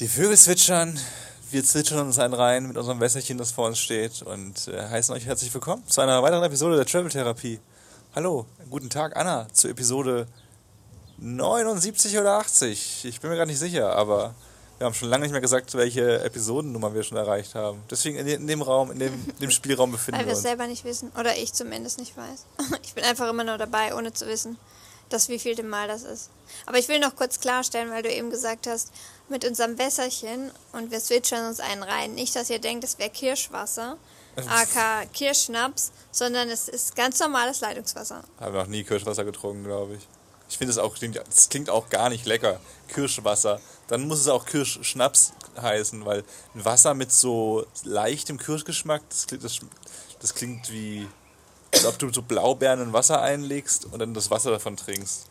[0.00, 0.98] Die Vögel zwitschern,
[1.52, 5.14] wir zwitschern uns einen rein mit unserem Wässerchen, das vor uns steht und äh, heißen
[5.14, 7.60] euch herzlich willkommen zu einer weiteren Episode der Travel Therapie.
[8.12, 10.26] Hallo, guten Tag Anna zur Episode
[11.18, 13.04] 79 oder 80.
[13.04, 14.34] Ich bin mir gar nicht sicher, aber
[14.78, 17.80] wir haben schon lange nicht mehr gesagt, welche Episodennummer wir schon erreicht haben.
[17.88, 20.48] Deswegen in, in dem Raum, in dem, dem Spielraum befinden Weil wir wir es uns.
[20.48, 21.12] selber nicht wissen.
[21.18, 22.46] Oder ich zumindest nicht weiß.
[22.82, 24.58] Ich bin einfach immer nur dabei, ohne zu wissen,
[25.08, 26.30] dass wievielte Mal das ist.
[26.66, 28.90] Aber ich will noch kurz klarstellen, weil du eben gesagt hast,
[29.28, 32.14] mit unserem Wässerchen und wir switchern uns einen rein.
[32.14, 33.96] Nicht, dass ihr denkt, es wäre Kirschwasser,
[34.36, 38.22] aka Kirschschnaps, sondern es ist ganz normales Leitungswasser.
[38.40, 40.06] Habe noch nie Kirschwasser getrunken, glaube ich.
[40.48, 42.60] Ich finde es auch, das klingt auch gar nicht lecker.
[42.88, 43.60] Kirschwasser.
[43.88, 46.22] Dann muss es auch Kirschschnaps heißen, weil
[46.54, 49.58] ein Wasser mit so leichtem Kirschgeschmack, das klingt, das,
[50.20, 51.08] das klingt wie,
[51.72, 55.26] als ob du so Blaubeeren in Wasser einlegst und dann das Wasser davon trinkst.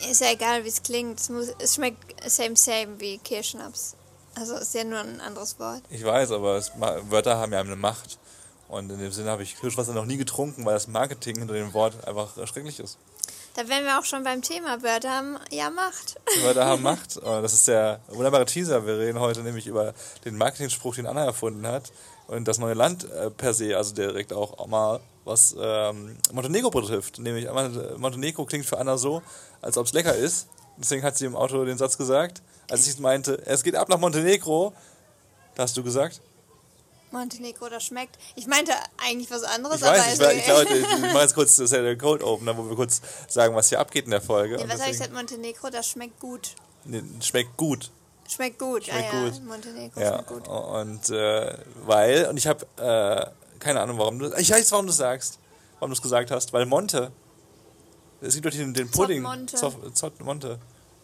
[0.00, 1.20] Ist ja egal, wie es klingt.
[1.20, 3.96] Es, muss, es schmeckt same, same wie Kirschschnaps.
[4.34, 5.82] Also ist ja nur ein anderes Wort.
[5.90, 8.18] Ich weiß, aber es, Wörter haben ja eine Macht.
[8.68, 11.72] Und in dem Sinne habe ich Kirschwasser noch nie getrunken, weil das Marketing hinter dem
[11.74, 12.98] Wort einfach schrecklich ist.
[13.54, 16.16] Da wären wir auch schon beim Thema Wörter haben ja Macht.
[16.42, 17.16] Wörter haben Macht.
[17.16, 18.84] Und Das ist der wunderbare Teaser.
[18.84, 21.92] Wir reden heute nämlich über den Marketingspruch, den Anna erfunden hat.
[22.26, 27.18] Und das neue Land äh, per se, also direkt auch mal, was ähm, Montenegro betrifft.
[27.18, 29.22] Nämlich äh, Montenegro klingt für Anna so,
[29.60, 30.48] als ob es lecker ist.
[30.76, 32.42] Deswegen hat sie im Auto den Satz gesagt.
[32.70, 34.72] Als ich meinte, es geht ab nach Montenegro,
[35.54, 36.20] da hast du gesagt,
[37.14, 38.18] Montenegro, das schmeckt.
[38.34, 40.80] Ich meinte eigentlich was anderes, ich weiß, aber ich, war, ich, okay.
[40.80, 43.54] glaube, ich mache jetzt kurz, das ist ja der Cold Opener, wo wir kurz sagen,
[43.54, 44.56] was hier abgeht in der Folge.
[44.56, 45.14] Nee, was habe ich gesagt?
[45.14, 46.56] Montenegro, das schmeckt gut.
[46.84, 47.90] Nee, schmeckt gut.
[48.28, 48.84] Schmeckt gut.
[48.84, 49.44] Schmeckt ah, ja, gut.
[49.44, 50.48] Montenegro Ja, schmeckt gut.
[50.48, 54.90] und äh, weil, und ich habe äh, keine Ahnung, warum du, ich weiß, warum du
[54.90, 55.38] es sagst,
[55.78, 57.10] warum du es gesagt hast, weil Monte,
[58.20, 59.56] es gibt doch den, den Pudding, Monte.
[59.56, 60.58] Zott Monte.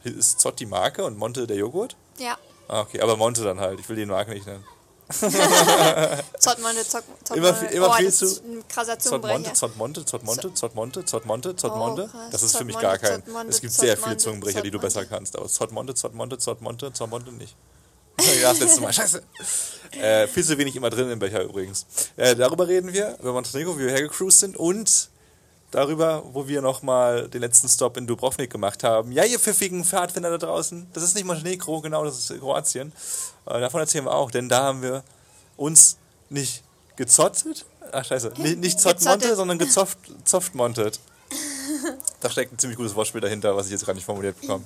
[0.04, 1.96] Ist Zott die Marke und Monte der Joghurt?
[2.18, 2.38] Ja,
[2.68, 4.64] Ah, okay, aber Monte dann halt, ich will die Marke nicht nennen.
[5.10, 7.34] Zottmonte, Zock, Zottmonte.
[7.34, 9.54] Immer immer oh, viel zu- ist ein krasser Zott Monte, Zungenbrecher.
[9.54, 12.10] Zott Monte, Zott Monte, Zott Monte, Zott Monte, Zott Monte.
[12.14, 12.30] Oh.
[12.30, 13.24] Das ist für mich gar kein.
[13.48, 15.14] Es gibt sehr viele Zungenbrecher, die du besser Monte.
[15.14, 16.60] kannst, aber Zott Monte, Zott Monte, Zott
[18.40, 18.92] Ja, das letzte Mal.
[18.92, 19.22] Scheiße.
[19.92, 21.86] Äh, viel zu wenig immer drin im Becher übrigens.
[22.16, 25.10] Äh, darüber reden wir, über Montenegro, wie wir hergecruised sind und
[25.70, 29.12] darüber, wo wir nochmal den letzten Stop in Dubrovnik gemacht haben.
[29.12, 32.92] Ja, ihr pfiffigen Pfadfinder da draußen, das ist nicht Montenegro, genau, das ist Kroatien.
[33.46, 35.02] Äh, davon erzählen wir auch, denn da haben wir
[35.56, 35.96] uns
[36.28, 36.62] nicht
[36.96, 39.36] gezottet, ach scheiße, nicht, nicht Zottmonte, Gezottet.
[39.36, 41.00] sondern gezofft, zoftmontet.
[42.20, 44.64] Da steckt ein ziemlich gutes Wortspiel dahinter, was ich jetzt gerade nicht formuliert bekomme.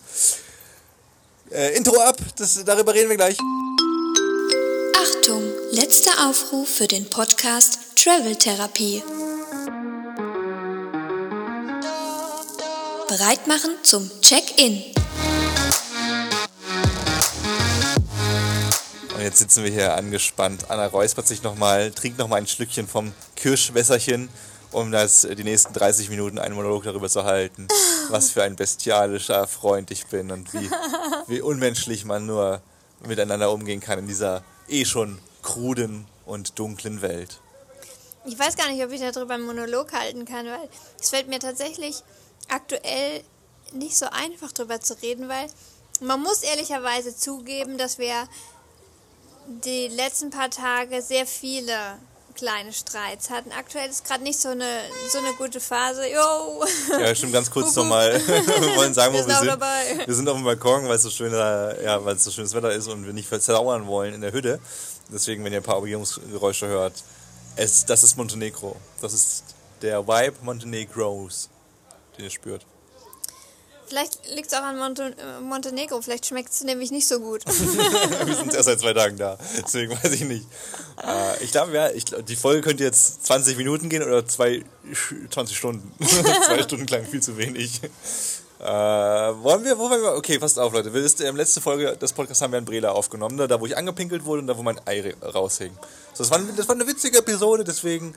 [1.54, 3.38] Äh, Intro ab, das, darüber reden wir gleich.
[5.00, 9.04] Achtung, letzter Aufruf für den Podcast Travel Therapie.
[13.06, 14.82] Bereit machen zum Check-in.
[19.14, 20.68] Und jetzt sitzen wir hier angespannt.
[20.70, 24.28] Anna räuspert sich nochmal, trinkt nochmal ein Schlückchen vom Kirschwässerchen,
[24.74, 27.68] um das äh, die nächsten 30 Minuten einen Monolog darüber zu halten,
[28.08, 30.70] was für ein bestialischer Freund ich bin und wie,
[31.26, 32.60] wie unmenschlich man nur
[33.06, 37.40] miteinander umgehen kann in dieser eh schon kruden und dunklen Welt.
[38.26, 40.68] Ich weiß gar nicht, ob ich darüber einen Monolog halten kann, weil
[41.00, 42.02] es fällt mir tatsächlich
[42.48, 43.22] aktuell
[43.72, 45.46] nicht so einfach drüber zu reden, weil
[46.00, 48.28] man muss ehrlicherweise zugeben, dass wir
[49.46, 51.98] die letzten paar Tage sehr viele
[52.34, 53.52] kleine Streits hatten.
[53.52, 54.80] Aktuell ist gerade nicht so eine,
[55.10, 56.02] so eine gute Phase.
[56.08, 56.64] Jo!
[56.98, 58.14] Ja, stimmt, ganz kurz nochmal.
[58.26, 60.06] wir wollen sagen, wo Wir wir sind dabei.
[60.06, 62.72] Wir sind auf dem Balkon, weil es so, schöner, ja, weil es so schönes Wetter
[62.72, 64.60] ist und wir nicht versauern wollen in der Hütte.
[65.12, 67.02] Deswegen, wenn ihr ein paar Umgebungsgeräusche hört,
[67.56, 68.76] es, das ist Montenegro.
[69.00, 69.44] Das ist
[69.82, 71.50] der Vibe Montenegros,
[72.16, 72.64] den ihr spürt.
[73.86, 76.00] Vielleicht liegt es auch an Monte äh, Montenegro.
[76.00, 77.44] Vielleicht schmeckt es nämlich nicht so gut.
[78.24, 80.46] wir sind erst seit zwei Tagen da, deswegen weiß ich nicht.
[81.02, 84.64] Äh, ich glaube, ja, ich, die Folge könnte jetzt 20 Minuten gehen oder zwei,
[85.30, 85.92] 20 Stunden.
[86.46, 87.80] zwei Stunden klang viel zu wenig.
[88.60, 90.94] Äh, wollen wir, wo wollen wir, okay, passt auf, Leute.
[90.94, 93.66] Wir ist, ähm, letzte Folge des Podcasts haben wir in Brela aufgenommen, ne, da wo
[93.66, 95.72] ich angepinkelt wurde und da wo mein Ei raushing.
[96.14, 98.14] So, das, war, das war eine witzige Episode, deswegen,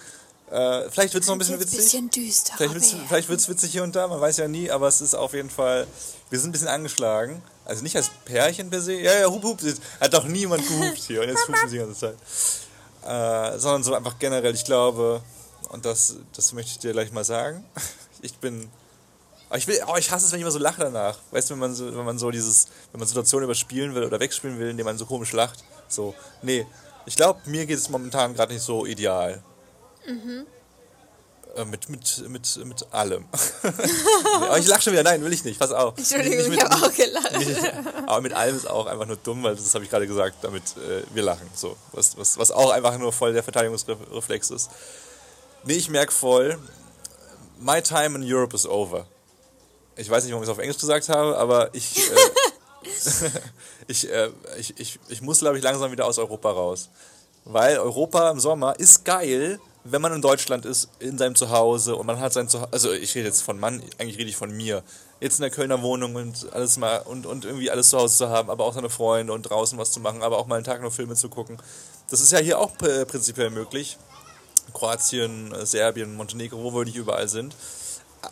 [0.49, 1.77] äh, vielleicht wird es noch ein bisschen witzig.
[1.77, 2.53] bisschen düster.
[2.55, 5.13] Vielleicht wird's, vielleicht wird's witzig hier und da, man weiß ja nie, aber es ist
[5.13, 5.85] auf jeden Fall,
[6.29, 7.41] wir sind ein bisschen angeschlagen.
[7.65, 9.59] Also nicht als Pärchen per se, ja, ja, hup, hup,
[9.99, 12.15] hat doch niemand gehupt hier und jetzt hupen sie die ganze Zeit.
[13.05, 15.21] Äh, sondern so einfach generell, ich glaube,
[15.69, 17.65] und das, das möchte ich dir gleich mal sagen,
[18.21, 18.69] ich bin,
[19.49, 21.17] oh, ich will, oh, ich hasse es, wenn ich immer so lache danach.
[21.31, 24.21] Weißt du, wenn man so, wenn man so dieses, wenn man Situationen überspielen will oder
[24.21, 26.65] wegspielen will, indem man so komisch lacht, so, nee,
[27.05, 29.43] ich glaube, mir geht es momentan gerade nicht so ideal.
[31.57, 33.25] Äh, mit, mit, mit, mit allem.
[34.41, 35.97] aber ich lache schon wieder, nein, will ich nicht, pass auf.
[35.97, 37.37] Entschuldigung, Nicht ich habe auch gelacht.
[37.37, 37.73] Nicht,
[38.05, 40.63] aber mit allem ist auch einfach nur dumm, weil das habe ich gerade gesagt, damit
[40.77, 41.49] äh, wir lachen.
[41.55, 44.69] So, was, was, was auch einfach nur voll der Verteidigungsreflex ist.
[45.63, 46.59] Nee, ich merke voll,
[47.59, 49.07] my time in Europe is over.
[49.95, 52.15] Ich weiß nicht, warum ich es auf Englisch gesagt habe, aber ich, äh,
[53.87, 56.89] ich, äh, ich, ich, ich muss, glaube ich, langsam wieder aus Europa raus.
[57.45, 59.59] Weil Europa im Sommer ist geil,
[59.91, 63.15] wenn man in Deutschland ist, in seinem Zuhause und man hat sein Zuhause, also ich
[63.15, 64.83] rede jetzt von Mann, eigentlich rede ich von mir.
[65.19, 68.29] Jetzt in der Kölner Wohnung und alles mal und, und irgendwie alles zu Hause zu
[68.29, 70.81] haben, aber auch seine Freunde und draußen was zu machen, aber auch mal einen Tag
[70.81, 71.57] nur Filme zu gucken.
[72.09, 73.97] Das ist ja hier auch prinzipiell möglich.
[74.73, 77.55] Kroatien, äh, Serbien, Montenegro, wo wir nicht überall sind.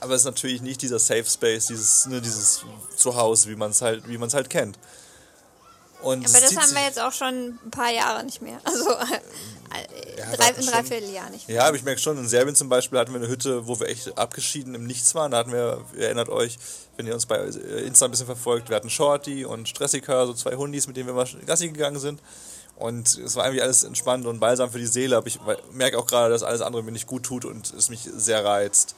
[0.02, 2.64] Aber es ist natürlich nicht dieser Safe Space, dieses, ne, dieses
[2.96, 4.78] Zuhause, wie man es halt, wie man es halt kennt.
[6.02, 8.60] Und Aber das haben wir jetzt auch schon ein paar Jahre nicht mehr.
[8.66, 8.90] Also
[10.18, 11.58] Ja, drei, ein Dreivierteljahr nicht mehr.
[11.58, 13.88] Ja, aber ich merke schon, in Serbien zum Beispiel hatten wir eine Hütte, wo wir
[13.88, 15.32] echt abgeschieden im Nichts waren.
[15.32, 16.58] Da hatten wir, ihr erinnert euch,
[16.98, 20.56] wenn ihr uns bei Insta ein bisschen verfolgt, wir hatten Shorty und Stressica, so zwei
[20.56, 22.22] Hundis, mit denen wir mal Gassi gegangen sind.
[22.78, 25.18] Und es war irgendwie alles entspannt und balsam für die Seele.
[25.18, 25.40] Aber ich
[25.72, 28.96] merke auch gerade, dass alles andere mir nicht gut tut und es mich sehr reizt.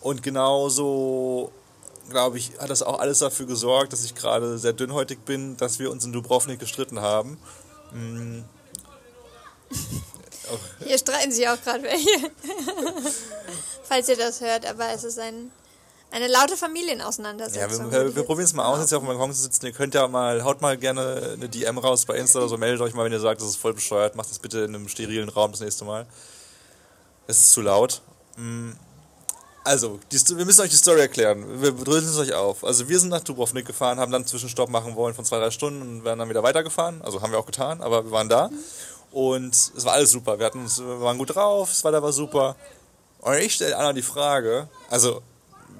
[0.00, 1.50] Und genauso,
[2.10, 5.78] glaube ich, hat das auch alles dafür gesorgt, dass ich gerade sehr dünnhäutig bin, dass
[5.78, 7.38] wir uns in Dubrovnik gestritten haben.
[10.84, 12.08] Hier streiten sich auch gerade welche.
[13.84, 15.50] Falls ihr das hört, aber es ist ein,
[16.10, 17.86] eine laute Ja, Familienauseinandersetzung.
[17.86, 19.42] wir, würde wir, wir jetzt probieren es mal aus, jetzt hier auf dem Balkon zu
[19.42, 19.66] sitzen.
[19.66, 22.80] Ihr könnt ja mal, haut mal gerne eine DM raus bei Insta oder so, meldet
[22.80, 24.16] euch mal, wenn ihr sagt, das ist voll bescheuert.
[24.16, 26.06] Macht das bitte in einem sterilen Raum das nächste Mal.
[27.26, 28.02] Es ist zu laut.
[28.36, 28.70] Mm.
[29.62, 31.60] Also, die, wir müssen euch die Story erklären.
[31.60, 32.64] Wir dröseln es euch auf.
[32.64, 35.50] Also, wir sind nach Dubrovnik gefahren, haben dann einen Zwischenstopp machen wollen von zwei, drei
[35.50, 37.02] Stunden und werden dann wieder weitergefahren.
[37.02, 38.50] Also, haben wir auch getan, aber wir waren da.
[39.12, 40.38] Und es war alles super.
[40.38, 42.56] Wir, hatten uns, wir waren gut drauf, das Wetter war super.
[43.20, 45.22] Und ich stelle Anna die Frage, also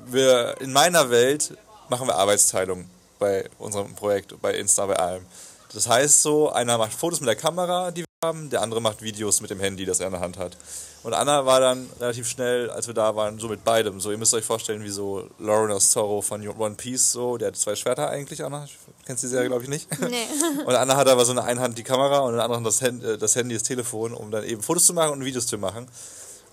[0.06, 1.56] wir in meiner Welt
[1.88, 2.88] machen wir Arbeitsteilung
[3.18, 5.24] bei unserem Projekt, bei Insta, bei allem.
[5.72, 9.02] Das heißt so, einer macht Fotos mit der Kamera, die wir haben, der andere macht
[9.02, 10.56] Videos mit dem Handy, das er in der Hand hat.
[11.02, 14.00] Und Anna war dann relativ schnell, als wir da waren, so mit beidem.
[14.00, 17.56] So, ihr müsst euch vorstellen, wie so Lorna Zorro von One Piece, so, der hat
[17.56, 18.66] zwei Schwerter eigentlich, Anna.
[19.06, 19.88] Kennst du die Serie, glaube ich, nicht?
[20.00, 20.26] Nee.
[20.66, 23.16] Und Anna hat aber so eine Einhand die Kamera und in der anderen das Handy,
[23.16, 25.86] das Handy, das Telefon, um dann eben Fotos zu machen und Videos zu machen.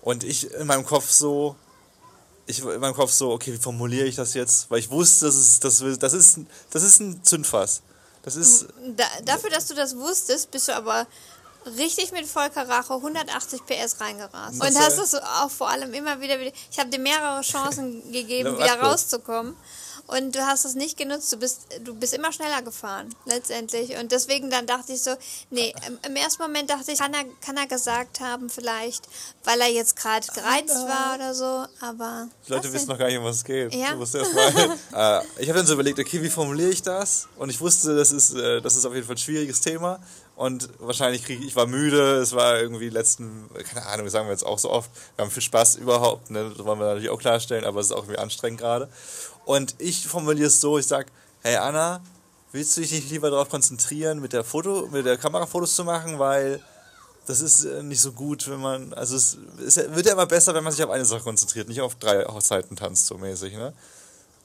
[0.00, 1.54] Und ich in meinem Kopf so,
[2.46, 4.70] ich in meinem Kopf so, okay, wie formuliere ich das jetzt?
[4.70, 6.40] Weil ich wusste, das ist, das, das ist,
[6.70, 7.82] das ist ein Zündfass.
[8.22, 8.66] Das ist,
[8.96, 11.06] Da, dafür, dass du das wusstest, bist du aber
[11.76, 14.60] richtig mit Volker Rache 180 PS reingerast.
[14.60, 18.02] Das, Und hast es auch vor allem immer wieder, wieder ich habe dir mehrere Chancen
[18.12, 19.56] gegeben, wieder rauszukommen.
[20.08, 21.30] Und du hast es nicht genutzt.
[21.34, 23.94] Du bist, du bist immer schneller gefahren, letztendlich.
[23.98, 25.10] Und deswegen dann dachte ich so,
[25.50, 25.74] nee,
[26.06, 29.06] im, ersten Moment dachte ich, kann er, kann er gesagt haben, vielleicht,
[29.44, 31.66] weil er jetzt gerade gereizt war oder so.
[31.84, 32.28] Aber.
[32.46, 32.94] die Leute wissen denn?
[32.94, 33.74] noch gar nicht, um was es geht.
[33.74, 33.92] Ja.
[33.92, 37.28] Du musst erst mal, äh, ich habe dann so überlegt, okay, wie formuliere ich das?
[37.36, 40.00] Und ich wusste, das ist, äh, das ist auf jeden Fall ein schwieriges Thema.
[40.38, 44.30] Und wahrscheinlich kriege ich, ich war müde, es war irgendwie letzten, keine Ahnung, sagen wir
[44.30, 46.52] jetzt auch so oft, wir haben viel Spaß überhaupt, ne?
[46.56, 48.88] das wollen wir natürlich auch klarstellen, aber es ist auch irgendwie anstrengend gerade.
[49.46, 51.08] Und ich formuliere es so, ich sag,
[51.40, 52.00] hey Anna,
[52.52, 55.82] willst du dich nicht lieber darauf konzentrieren, mit der Foto, mit der Kamera Fotos zu
[55.82, 56.62] machen, weil
[57.26, 60.54] das ist äh, nicht so gut, wenn man, also es, es wird ja immer besser,
[60.54, 63.72] wenn man sich auf eine Sache konzentriert, nicht auf drei Hochzeiten tanzt, so mäßig, ne?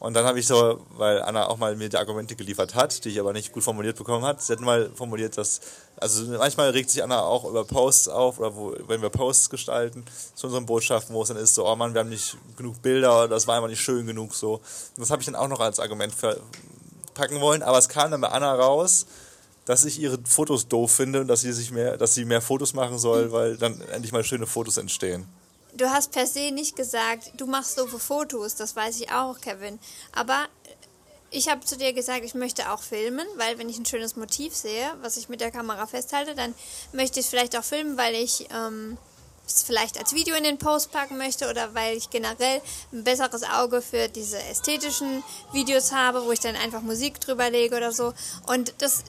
[0.03, 3.09] Und dann habe ich so, weil Anna auch mal mir die Argumente geliefert hat, die
[3.09, 5.61] ich aber nicht gut formuliert bekommen hat, sie hat mal formuliert, dass,
[5.95, 10.03] also manchmal regt sich Anna auch über Posts auf, oder wo, wenn wir Posts gestalten,
[10.35, 13.29] zu unseren Botschaften, wo es dann ist, so, oh Mann, wir haben nicht genug Bilder,
[13.29, 14.55] das war einfach nicht schön genug, so.
[14.55, 14.61] Und
[14.97, 16.13] das habe ich dann auch noch als Argument
[17.13, 19.05] packen wollen, aber es kam dann bei Anna raus,
[19.63, 22.73] dass ich ihre Fotos doof finde und dass sie sich mehr, dass sie mehr Fotos
[22.73, 25.25] machen soll, weil dann endlich mal schöne Fotos entstehen.
[25.75, 29.79] Du hast per se nicht gesagt, du machst doofe Fotos, das weiß ich auch, Kevin.
[30.11, 30.47] Aber
[31.31, 34.55] ich habe zu dir gesagt, ich möchte auch filmen, weil wenn ich ein schönes Motiv
[34.55, 36.53] sehe, was ich mit der Kamera festhalte, dann
[36.91, 38.99] möchte ich es vielleicht auch filmen, weil ich ähm,
[39.47, 42.61] es vielleicht als Video in den Post packen möchte oder weil ich generell
[42.91, 47.75] ein besseres Auge für diese ästhetischen Videos habe, wo ich dann einfach Musik drüber lege
[47.75, 48.13] oder so.
[48.45, 49.03] Und das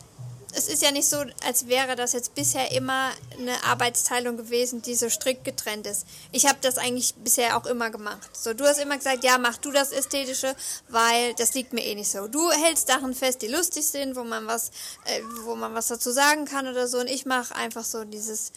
[0.57, 4.95] es ist ja nicht so, als wäre das jetzt bisher immer eine Arbeitsteilung gewesen, die
[4.95, 6.07] so strikt getrennt ist.
[6.33, 8.31] Ich habe das eigentlich bisher auch immer gemacht.
[8.33, 10.55] So, du hast immer gesagt, ja, mach du das Ästhetische,
[10.89, 12.29] weil das liegt mir eh nicht so.
[12.29, 14.71] Du hältst Sachen fest, die lustig sind, wo man was,
[15.07, 16.99] äh, wo man was dazu sagen kann oder so.
[17.01, 18.53] Und ich mache einfach so dieses,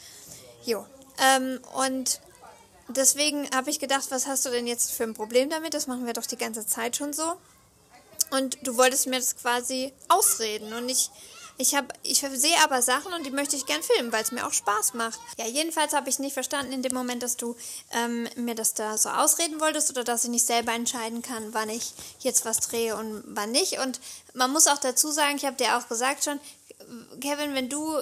[0.66, 0.86] jo.
[1.20, 2.22] Ähm, und
[2.90, 5.74] deswegen habe ich gedacht, was hast du denn jetzt für ein Problem damit?
[5.74, 7.34] Das machen wir doch die ganze Zeit schon so.
[8.30, 11.10] Und du wolltest mir das quasi ausreden und ich
[11.60, 14.46] Ich, hab, ich sehe aber Sachen und die möchte ich gern filmen, weil es mir
[14.46, 15.20] auch Spaß macht.
[15.38, 17.56] Ja, jedenfalls habe ich nicht verstanden in dem Moment, dass du
[17.94, 21.70] ähm, mir das da so ausreden wolltest oder dass ich nicht selber entscheiden kann, wann
[21.70, 23.80] ich jetzt was drehe und wann nicht.
[23.80, 24.00] Und
[24.34, 26.40] man muss auch dazu sagen, ich habe dir auch gesagt schon,
[27.22, 27.98] Kevin, wenn du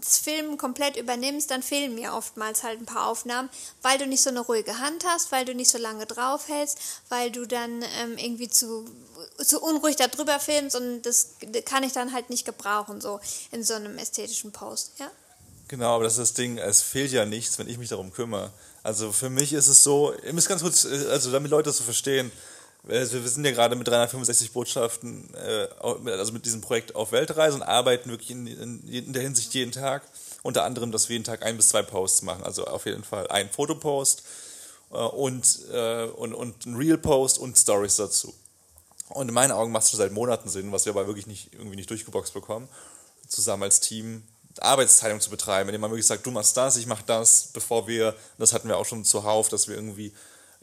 [0.00, 3.48] das Filmen komplett übernimmst, dann fehlen mir oftmals halt ein paar Aufnahmen,
[3.82, 7.30] weil du nicht so eine ruhige Hand hast, weil du nicht so lange draufhältst, weil
[7.30, 8.84] du dann ähm, irgendwie zu,
[9.38, 11.30] zu unruhig darüber filmst und das
[11.64, 15.10] kann ich dann halt nicht gebrauchen, so in so einem ästhetischen Post, ja.
[15.68, 18.52] Genau, aber das ist das Ding, es fehlt ja nichts, wenn ich mich darum kümmere.
[18.84, 21.84] Also für mich ist es so, ihr müsst ganz kurz, also damit Leute das so
[21.84, 22.30] verstehen,
[22.88, 27.56] also wir sind ja gerade mit 365 Botschaften, äh, also mit diesem Projekt auf Weltreise
[27.56, 30.02] und arbeiten wirklich in, der Hinsicht jeden Tag.
[30.42, 32.44] Unter anderem, dass wir jeden Tag ein bis zwei Posts machen.
[32.44, 34.22] Also auf jeden Fall ein Fotopost
[34.92, 38.32] äh, und, äh, und, und ein Real-Post und Stories dazu.
[39.08, 41.52] Und in meinen Augen macht es schon seit Monaten Sinn, was wir aber wirklich nicht,
[41.52, 42.68] irgendwie nicht durchgeboxt bekommen,
[43.28, 44.22] zusammen als Team
[44.60, 48.14] Arbeitsteilung zu betreiben, indem man wirklich sagt, du machst das, ich mach das, bevor wir,
[48.38, 50.12] das hatten wir auch schon zuhauf, dass wir irgendwie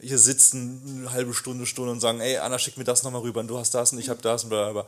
[0.00, 3.40] hier sitzen eine halbe Stunde, Stunde und sagen, ey, Anna, schick mir das nochmal rüber
[3.40, 4.86] und du hast das und ich habe das und bla, bla,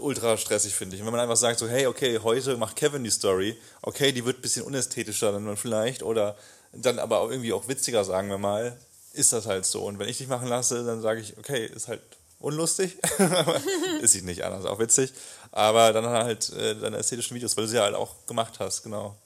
[0.00, 1.02] ultra stressig, finde ich.
[1.02, 4.24] Und wenn man einfach sagt, so, hey, okay, heute macht Kevin die Story, okay, die
[4.24, 6.36] wird ein bisschen unästhetischer dann vielleicht oder
[6.72, 8.76] dann aber auch irgendwie auch witziger, sagen wir mal,
[9.12, 9.84] ist das halt so.
[9.84, 12.00] Und wenn ich dich machen lasse, dann sage ich, okay, ist halt
[12.38, 12.96] unlustig,
[14.00, 15.12] ist sie nicht anders, auch witzig,
[15.52, 19.16] aber dann halt äh, deine ästhetischen Videos, weil du sie halt auch gemacht hast, genau.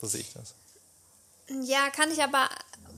[0.00, 0.54] So sehe ich das.
[1.64, 2.48] Ja, kann ich aber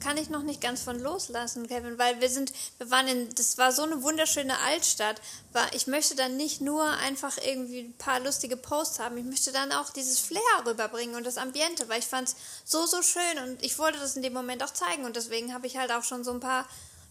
[0.01, 3.59] kann ich noch nicht ganz von loslassen, Kevin, weil wir sind, wir waren in, das
[3.59, 5.21] war so eine wunderschöne Altstadt.
[5.53, 9.53] War, ich möchte dann nicht nur einfach irgendwie ein paar lustige Posts haben, ich möchte
[9.53, 13.39] dann auch dieses Flair rüberbringen und das Ambiente, weil ich fand es so, so schön
[13.45, 16.05] und ich wollte das in dem Moment auch zeigen und deswegen habe ich halt auch
[16.05, 16.67] schon so ein paar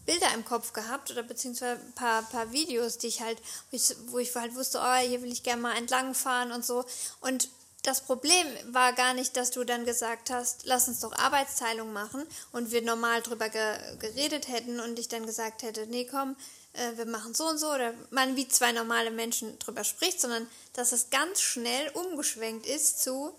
[0.06, 3.38] Bilder im Kopf gehabt oder beziehungsweise ein paar, paar Videos, die ich halt,
[3.70, 6.64] wo ich, wo ich halt wusste, oh, hier will ich gerne mal entlang fahren und
[6.64, 6.84] so.
[7.20, 7.48] Und
[7.82, 12.22] das Problem war gar nicht, dass du dann gesagt hast, lass uns doch Arbeitsteilung machen
[12.52, 16.36] und wir normal drüber ge geredet hätten und ich dann gesagt hätte, nee, komm,
[16.74, 20.46] äh, wir machen so und so oder man wie zwei normale Menschen drüber spricht, sondern
[20.74, 23.32] dass es ganz schnell umgeschwenkt ist zu,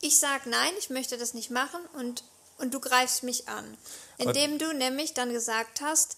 [0.00, 2.22] ich sag nein, ich möchte das nicht machen und,
[2.58, 3.76] und du greifst mich an.
[4.18, 6.16] Indem du nämlich dann gesagt hast,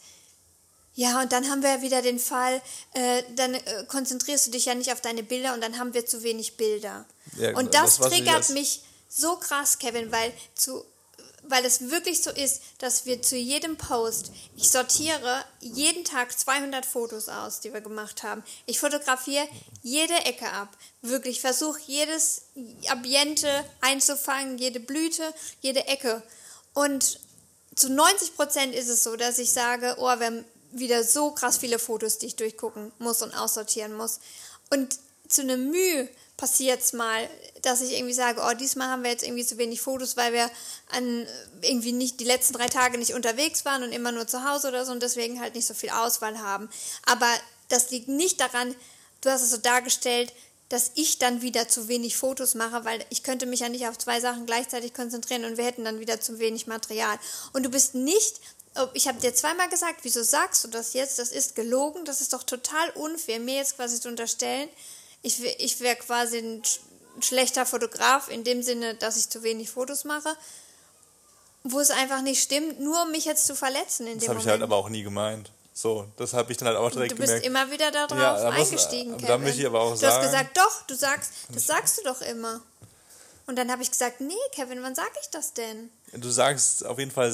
[0.99, 2.61] ja, und dann haben wir wieder den Fall,
[2.93, 6.05] äh, dann äh, konzentrierst du dich ja nicht auf deine Bilder und dann haben wir
[6.05, 7.07] zu wenig Bilder.
[7.37, 10.85] Ja, und das, das triggert mich so krass, Kevin, weil zu
[11.45, 16.85] weil es wirklich so ist, dass wir zu jedem Post, ich sortiere jeden Tag 200
[16.85, 18.43] Fotos aus, die wir gemacht haben.
[18.67, 19.47] Ich fotografiere
[19.83, 20.77] jede Ecke ab.
[21.01, 22.43] Wirklich versuche jedes
[22.89, 23.49] Ambiente
[23.81, 26.23] einzufangen, jede Blüte, jede Ecke.
[26.75, 27.21] Und
[27.77, 31.79] zu 90 Prozent ist es so, dass ich sage, oh, wir wieder so krass viele
[31.79, 34.21] Fotos, die ich durchgucken muss und aussortieren muss.
[34.71, 34.99] Und
[35.29, 37.29] zu einem Mühe passiert es mal,
[37.63, 40.51] dass ich irgendwie sage, oh, diesmal haben wir jetzt irgendwie zu wenig Fotos, weil wir
[40.91, 41.27] an
[41.63, 44.87] irgendwie nicht die letzten drei Tage nicht unterwegs waren und immer nur zu Hause oder
[44.87, 46.71] so und deswegen halt nicht so viel Auswahl haben.
[47.07, 47.29] Aber
[47.69, 48.75] das liegt nicht daran,
[49.21, 50.33] du hast es so dargestellt,
[50.69, 53.99] dass ich dann wieder zu wenig Fotos mache, weil ich könnte mich ja nicht auf
[53.99, 57.19] zwei Sachen gleichzeitig konzentrieren und wir hätten dann wieder zu wenig Material.
[57.53, 58.41] Und du bist nicht
[58.95, 61.19] ich habe dir zweimal gesagt, wieso sagst du das jetzt?
[61.19, 64.69] Das ist gelogen, das ist doch total unfair, mir jetzt quasi zu unterstellen,
[65.23, 66.63] ich, ich wäre quasi ein
[67.21, 70.37] schlechter Fotograf in dem Sinne, dass ich zu wenig Fotos mache,
[71.65, 74.41] wo es einfach nicht stimmt, nur um mich jetzt zu verletzen in das dem habe
[74.41, 75.51] ich halt aber auch nie gemeint.
[75.75, 77.31] So, das habe ich dann halt auch direkt gemerkt.
[77.31, 77.71] Du bist gemerkt.
[77.71, 79.29] immer wieder darauf ja, eingestiegen, muss, Kevin.
[79.29, 80.15] Da möchte ich aber auch du sagen...
[80.15, 82.61] Du hast gesagt, doch, du sagst, das sagst du doch immer.
[83.49, 85.89] Und dann habe ich gesagt, nee, Kevin, wann sage ich das denn?
[86.13, 87.33] Du sagst auf jeden Fall,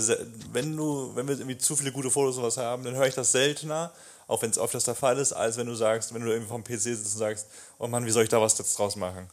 [0.53, 3.17] wenn du, wenn wir irgendwie zu viele gute Fotos oder was haben, dann höre ich
[3.17, 3.93] das seltener,
[4.29, 6.51] auch wenn es oft das der Fall ist, als wenn du sagst, wenn du irgendwie
[6.51, 7.49] vom PC sitzt und sagst,
[7.81, 9.29] oh Mann, wie soll ich da was jetzt draus machen?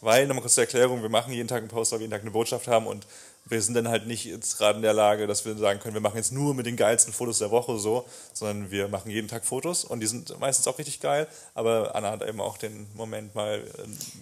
[0.00, 2.22] Weil, nochmal kurz zur Erklärung, wir machen jeden Tag einen Post, weil wir jeden Tag
[2.22, 3.06] eine Botschaft haben und
[3.44, 6.00] wir sind dann halt nicht jetzt gerade in der Lage, dass wir sagen können, wir
[6.00, 9.44] machen jetzt nur mit den geilsten Fotos der Woche so, sondern wir machen jeden Tag
[9.44, 13.34] Fotos und die sind meistens auch richtig geil, aber Anna hat eben auch den Moment
[13.34, 13.62] mal,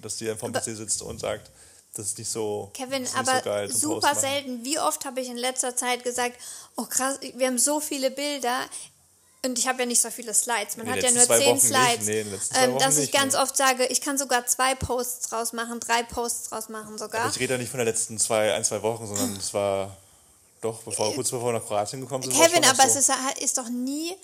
[0.02, 1.50] dass die dann vom PC sitzt und sagt,
[1.94, 2.70] das ist nicht so.
[2.74, 4.64] Kevin, aber so geil, super selten.
[4.64, 6.36] Wie oft habe ich in letzter Zeit gesagt,
[6.76, 8.60] oh krass, wir haben so viele Bilder.
[9.44, 10.78] Und ich habe ja nicht so viele Slides.
[10.78, 12.06] Man hat ja nur zehn Slides.
[12.06, 12.24] Nee,
[12.54, 16.48] ähm, dass ich ganz oft sage, ich kann sogar zwei Posts draus machen, drei Posts
[16.48, 17.22] draus machen sogar.
[17.22, 19.94] Aber ich rede ja nicht von der letzten zwei, ein, zwei Wochen, sondern es war
[20.62, 22.32] doch, bevor, kurz bevor wir nach Kroatien gekommen sind.
[22.32, 22.98] Kevin, aber so.
[22.98, 24.16] es ist, ist doch nie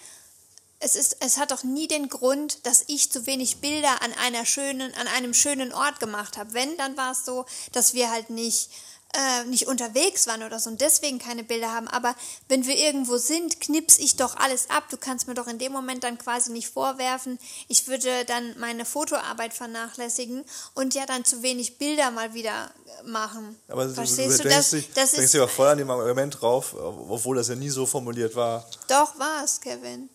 [0.80, 4.44] es, ist, es hat doch nie den Grund, dass ich zu wenig Bilder an einer
[4.46, 6.54] schönen, an einem schönen Ort gemacht habe.
[6.54, 8.70] Wenn, dann war es so, dass wir halt nicht
[9.12, 11.88] äh, nicht unterwegs waren oder so und deswegen keine Bilder haben.
[11.88, 12.14] Aber
[12.48, 14.84] wenn wir irgendwo sind, knips ich doch alles ab.
[14.88, 18.84] Du kannst mir doch in dem Moment dann quasi nicht vorwerfen, ich würde dann meine
[18.84, 20.44] Fotoarbeit vernachlässigen
[20.74, 22.70] und ja dann zu wenig Bilder mal wieder
[23.04, 23.58] machen.
[23.66, 25.90] Aber Verstehst du, du, denkst, das, dich- das denkst ist dir aber voll an dem
[25.90, 28.64] Argument drauf, obwohl das ja nie so formuliert war.
[28.86, 30.08] doch was, Kevin.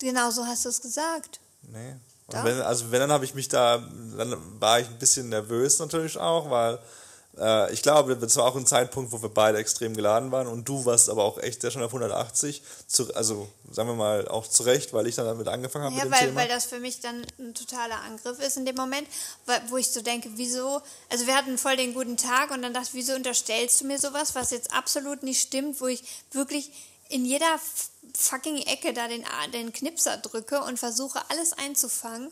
[0.00, 1.40] Genau so hast du es gesagt.
[1.62, 1.96] Nee.
[2.30, 3.78] Wenn, also wenn, dann habe ich mich da,
[4.18, 6.78] dann war ich ein bisschen nervös natürlich auch, weil
[7.38, 10.68] äh, ich glaube, das war auch ein Zeitpunkt, wo wir beide extrem geladen waren und
[10.68, 14.46] du warst aber auch echt sehr schon auf 180, zu, also sagen wir mal auch
[14.46, 16.40] zu Recht, weil ich dann damit angefangen habe Ja, mit dem weil, Thema.
[16.42, 19.08] weil das für mich dann ein totaler Angriff ist in dem Moment,
[19.70, 22.88] wo ich so denke, wieso, also wir hatten voll den guten Tag und dann dachte
[22.88, 26.02] ich, wieso unterstellst du mir sowas, was jetzt absolut nicht stimmt, wo ich
[26.32, 26.72] wirklich
[27.08, 27.58] in jeder
[28.16, 32.30] fucking Ecke da den, den Knipser drücke und versuche alles einzufangen.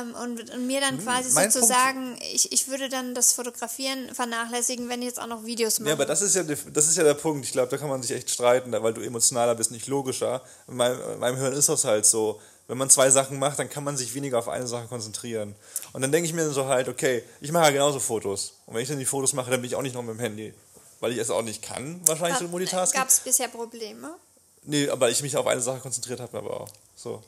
[0.00, 2.88] Ähm, und, und mir dann quasi Hm, mein so zu Punkt- sagen, ich, ich würde
[2.88, 5.90] dann das Fotografieren vernachlässigen, wenn ich jetzt auch noch Videos mache.
[5.90, 7.44] Ja, aber das ist ja, das ist ja der Punkt.
[7.44, 10.40] Ich glaube, da kann man sich echt streiten, weil du emotionaler bist, nicht logischer.
[10.68, 12.40] In meinem, in meinem Hirn ist das halt so.
[12.66, 15.54] Wenn man zwei Sachen macht, dann kann man sich weniger auf eine Sache konzentrieren.
[15.92, 18.54] Und dann denke ich mir so halt, okay, ich mache ja genauso Fotos.
[18.64, 20.20] Und wenn ich dann die Fotos mache, dann bin ich auch nicht noch mit dem
[20.20, 20.54] Handy.
[21.00, 22.98] Weil ich es auch nicht kann, wahrscheinlich so Multitasking.
[22.98, 24.14] Gab es bisher Probleme?
[24.62, 26.68] Nee, aber ich mich auf eine Sache konzentriert habe, aber auch.
[26.96, 27.22] So.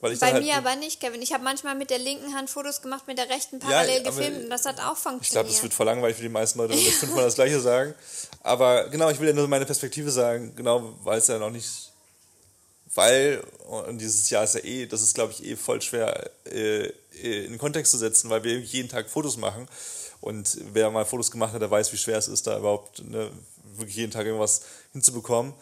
[0.00, 1.20] Weil ich Bei halt, mir aber nicht, Kevin.
[1.20, 4.10] Ich habe manchmal mit der linken Hand Fotos gemacht, mit der rechten Ja, parallel aber
[4.10, 5.24] gefilmt und das hat auch funktioniert.
[5.24, 7.60] Ich glaube, das wird voll langweilig für die meisten Leute, wenn wir fünfmal das Gleiche
[7.60, 7.94] sagen.
[8.42, 11.92] Aber genau, ich will ja nur meine Perspektive sagen, genau, weil es ja noch nicht,
[12.94, 16.86] weil, und dieses Jahr ist ja eh, das ist glaube ich eh voll schwer äh,
[16.86, 19.68] äh, in den Kontext zu setzen, weil wir jeden Tag Fotos machen.
[20.20, 23.30] Und wer mal Fotos gemacht hat, der weiß, wie schwer es ist, da überhaupt ne,
[23.76, 24.62] wirklich jeden Tag irgendwas
[24.92, 25.54] hinzubekommen.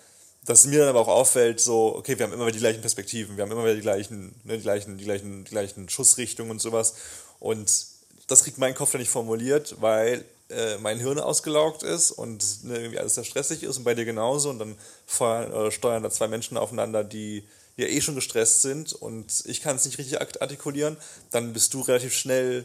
[0.44, 3.36] Dass mir dann aber auch auffällt, so, okay, wir haben immer wieder die gleichen Perspektiven,
[3.36, 6.60] wir haben immer wieder die gleichen, ne, die gleichen, die gleichen, die gleichen Schussrichtungen und
[6.60, 6.94] sowas.
[7.38, 7.70] Und
[8.26, 12.78] das kriegt mein Kopf dann nicht formuliert, weil äh, mein Hirn ausgelaugt ist und ne,
[12.78, 14.50] irgendwie alles sehr stressig ist und bei dir genauso.
[14.50, 17.44] Und dann feuern, steuern da zwei Menschen aufeinander, die
[17.76, 20.96] ja eh schon gestresst sind und ich kann es nicht richtig art- artikulieren.
[21.30, 22.64] Dann bist du relativ schnell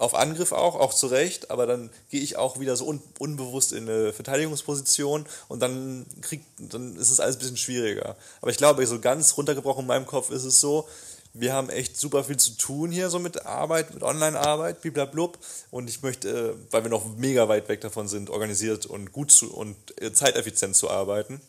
[0.00, 3.72] auf Angriff auch, auch zu Recht, aber dann gehe ich auch wieder so un unbewusst
[3.72, 8.16] in eine Verteidigungsposition und dann kriegt, dann ist es alles ein bisschen schwieriger.
[8.40, 10.88] Aber ich glaube, so ganz runtergebrochen in meinem Kopf ist es so,
[11.32, 15.38] wir haben echt super viel zu tun hier so mit Arbeit, mit Online-Arbeit, bliblablub.
[15.70, 19.30] Und ich möchte, äh, weil wir noch mega weit weg davon sind, organisiert und gut
[19.30, 21.40] zu und äh, zeiteffizient zu arbeiten,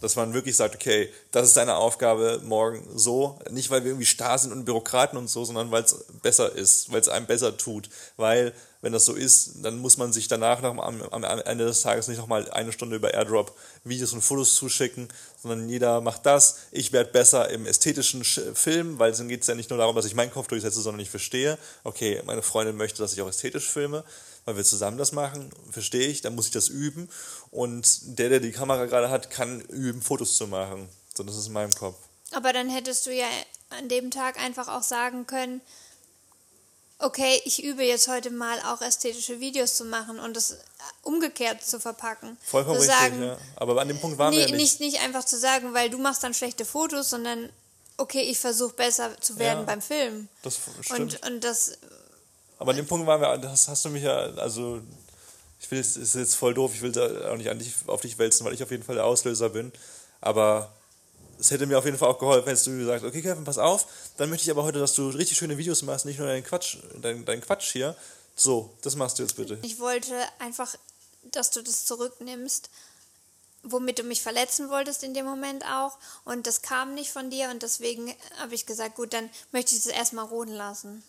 [0.00, 4.06] dass man wirklich sagt, okay, das ist deine Aufgabe morgen so, nicht weil wir irgendwie
[4.06, 7.56] starr sind und Bürokraten und so, sondern weil es besser ist, weil es einem besser
[7.56, 11.66] tut, weil wenn das so ist, dann muss man sich danach noch am, am Ende
[11.66, 15.08] des Tages nicht nochmal eine Stunde über AirDrop Videos und Fotos zuschicken,
[15.42, 16.56] sondern jeder macht das.
[16.70, 19.96] Ich werde besser im ästhetischen Sch- Film, weil dann geht es ja nicht nur darum,
[19.96, 23.28] dass ich meinen Kopf durchsetze, sondern ich verstehe, okay, meine Freundin möchte, dass ich auch
[23.28, 24.02] ästhetisch filme,
[24.44, 27.08] weil wir zusammen das machen, verstehe ich, dann muss ich das üben
[27.50, 30.88] und der, der die Kamera gerade hat, kann üben, Fotos zu machen.
[31.16, 31.96] So, das ist in meinem Kopf.
[32.32, 33.26] Aber dann hättest du ja
[33.70, 35.60] an dem Tag einfach auch sagen können,
[37.00, 40.58] okay, ich übe jetzt heute mal auch ästhetische Videos zu machen und das
[41.02, 42.36] umgekehrt zu verpacken.
[42.42, 43.38] Vollkommen zu richtig, sagen, ja.
[43.56, 44.80] Aber an dem Punkt waren nee, wir ja nicht.
[44.80, 47.50] nicht einfach zu sagen, weil du machst dann schlechte Fotos, sondern
[47.96, 50.28] okay, ich versuche besser zu werden Ja, beim Film.
[50.42, 51.22] Das stimmt.
[51.22, 51.78] Und, und das,
[52.60, 54.82] Aber an dem Punkt waren wir, das hast du mich ja, also
[55.58, 58.02] ich will, es ist jetzt voll doof, ich will da auch nicht an dich, auf
[58.02, 59.72] dich wälzen, weil ich auf jeden Fall der Auslöser bin.
[60.20, 60.70] Aber
[61.38, 63.86] es hätte mir auf jeden Fall auch geholfen, wenn du gesagt okay Kevin, pass auf,
[64.18, 66.76] dann möchte ich aber heute, dass du richtig schöne Videos machst, nicht nur deinen Quatsch,
[67.00, 67.96] dein, dein Quatsch hier.
[68.36, 69.58] So, das machst du jetzt bitte.
[69.62, 70.74] ich wollte einfach,
[71.32, 72.68] dass du das zurücknimmst,
[73.62, 75.96] womit du mich verletzen wolltest in dem Moment auch.
[76.26, 79.80] Und das kam nicht von dir und deswegen habe ich gesagt, gut, dann möchte ich
[79.80, 81.02] es erstmal ruhen lassen.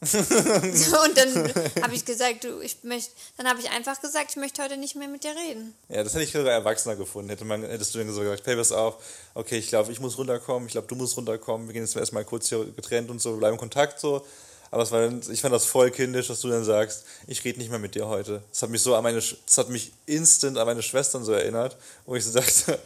[0.00, 4.62] Und dann habe ich gesagt, du, ich möchte, dann habe ich einfach gesagt, ich möchte
[4.62, 5.74] heute nicht mehr mit dir reden.
[5.88, 7.30] Ja, das hätte ich sogar erwachsener gefunden.
[7.30, 8.96] Hätte man, hättest du dann so gesagt, hey, pass auf,
[9.34, 12.24] okay, ich glaube, ich muss runterkommen, ich glaube, du musst runterkommen, wir gehen jetzt erstmal
[12.24, 14.24] kurz hier getrennt und so, wir bleiben in Kontakt so.
[14.70, 17.70] Aber es war ich fand das voll kindisch, dass du dann sagst, ich rede nicht
[17.70, 18.42] mehr mit dir heute.
[18.50, 21.76] Das hat mich so an meine, das hat mich instant an meine Schwestern so erinnert,
[22.04, 22.78] wo ich so dachte,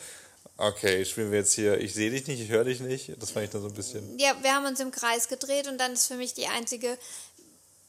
[0.61, 3.13] okay, spielen wir jetzt hier, ich sehe dich nicht, ich höre dich nicht.
[3.19, 4.19] Das fand ich dann so ein bisschen.
[4.19, 6.99] Ja, wir haben uns im Kreis gedreht und dann ist für mich die einzige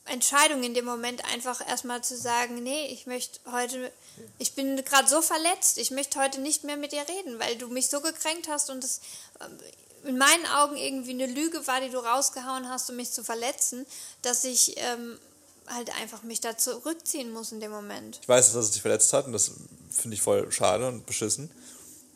[0.05, 3.91] Entscheidung in dem Moment einfach erstmal zu sagen, nee, ich möchte heute,
[4.39, 7.67] ich bin gerade so verletzt, ich möchte heute nicht mehr mit dir reden, weil du
[7.67, 9.01] mich so gekränkt hast und es
[9.39, 9.57] ähm,
[10.03, 13.85] in meinen Augen irgendwie eine Lüge war, die du rausgehauen hast, um mich zu verletzen,
[14.23, 15.19] dass ich ähm,
[15.67, 18.19] halt einfach mich da zurückziehen muss in dem Moment.
[18.21, 19.51] Ich weiß, dass es dich verletzt hat und das
[19.91, 21.51] finde ich voll schade und beschissen.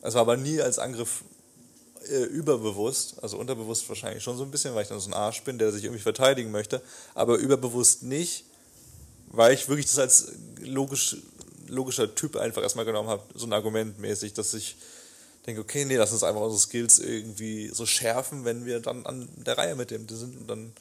[0.02, 1.22] Es war aber nie als Angriff
[2.08, 5.42] äh, überbewusst, also unterbewusst wahrscheinlich schon so ein bisschen, weil ich dann so ein Arsch
[5.42, 6.80] bin, der sich irgendwie verteidigen möchte,
[7.14, 8.44] aber überbewusst nicht,
[9.28, 11.16] weil ich wirklich das als logisch,
[11.66, 14.76] logischer Typ einfach erstmal genommen habe, so ein Argument mäßig, dass ich
[15.46, 19.28] denke, okay, nee, lass uns einfach unsere Skills irgendwie so schärfen, wenn wir dann an
[19.36, 20.72] der Reihe mit dem sind und dann.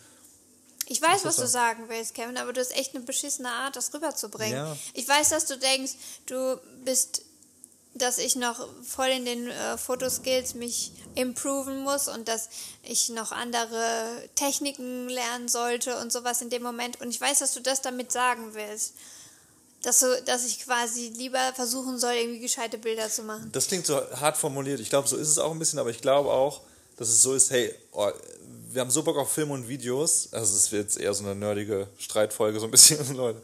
[0.88, 3.92] Ich weiß, was du sagen willst, Kevin, aber du hast echt eine beschissene Art, das
[3.94, 4.56] rüberzubringen.
[4.56, 4.78] Ja.
[4.94, 5.94] Ich weiß, dass du denkst,
[6.28, 7.24] du bist,
[7.96, 12.50] dass ich noch voll in den äh, Fotoskills mich improven muss und dass
[12.84, 17.02] ich noch andere Techniken lernen sollte und sowas in dem Moment.
[17.02, 18.94] Und ich weiß, dass du das damit sagen willst
[19.86, 23.50] dass, so, dass ich quasi lieber versuchen soll, irgendwie gescheite Bilder zu machen.
[23.52, 24.80] Das klingt so hart formuliert.
[24.80, 26.62] Ich glaube, so ist es auch ein bisschen, aber ich glaube auch,
[26.98, 28.10] dass es so ist, hey, oh,
[28.72, 30.30] wir haben so Bock auf Filme und Videos.
[30.32, 33.42] Also es wird jetzt eher so eine nerdige Streitfolge, so ein bisschen, Leute.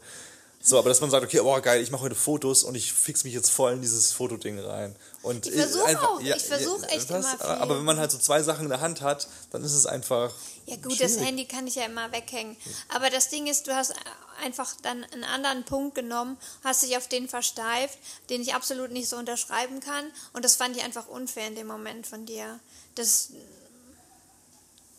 [0.64, 3.24] So, aber dass man sagt, okay, oh geil, ich mache heute Fotos und ich fix
[3.24, 4.94] mich jetzt voll in dieses Fotoding rein.
[5.22, 7.46] Und ich versuche auch, ja, ich versuche echt das, immer viel.
[7.46, 10.32] Aber wenn man halt so zwei Sachen in der Hand hat, dann ist es einfach.
[10.66, 11.16] Ja gut, schwierig.
[11.16, 12.56] das Handy kann ich ja immer weghängen.
[12.90, 13.92] Aber das Ding ist, du hast
[14.40, 17.98] einfach dann einen anderen Punkt genommen, hast dich auf den versteift,
[18.30, 20.04] den ich absolut nicht so unterschreiben kann.
[20.32, 22.60] Und das fand ich einfach unfair in dem Moment von dir.
[22.94, 23.30] Das,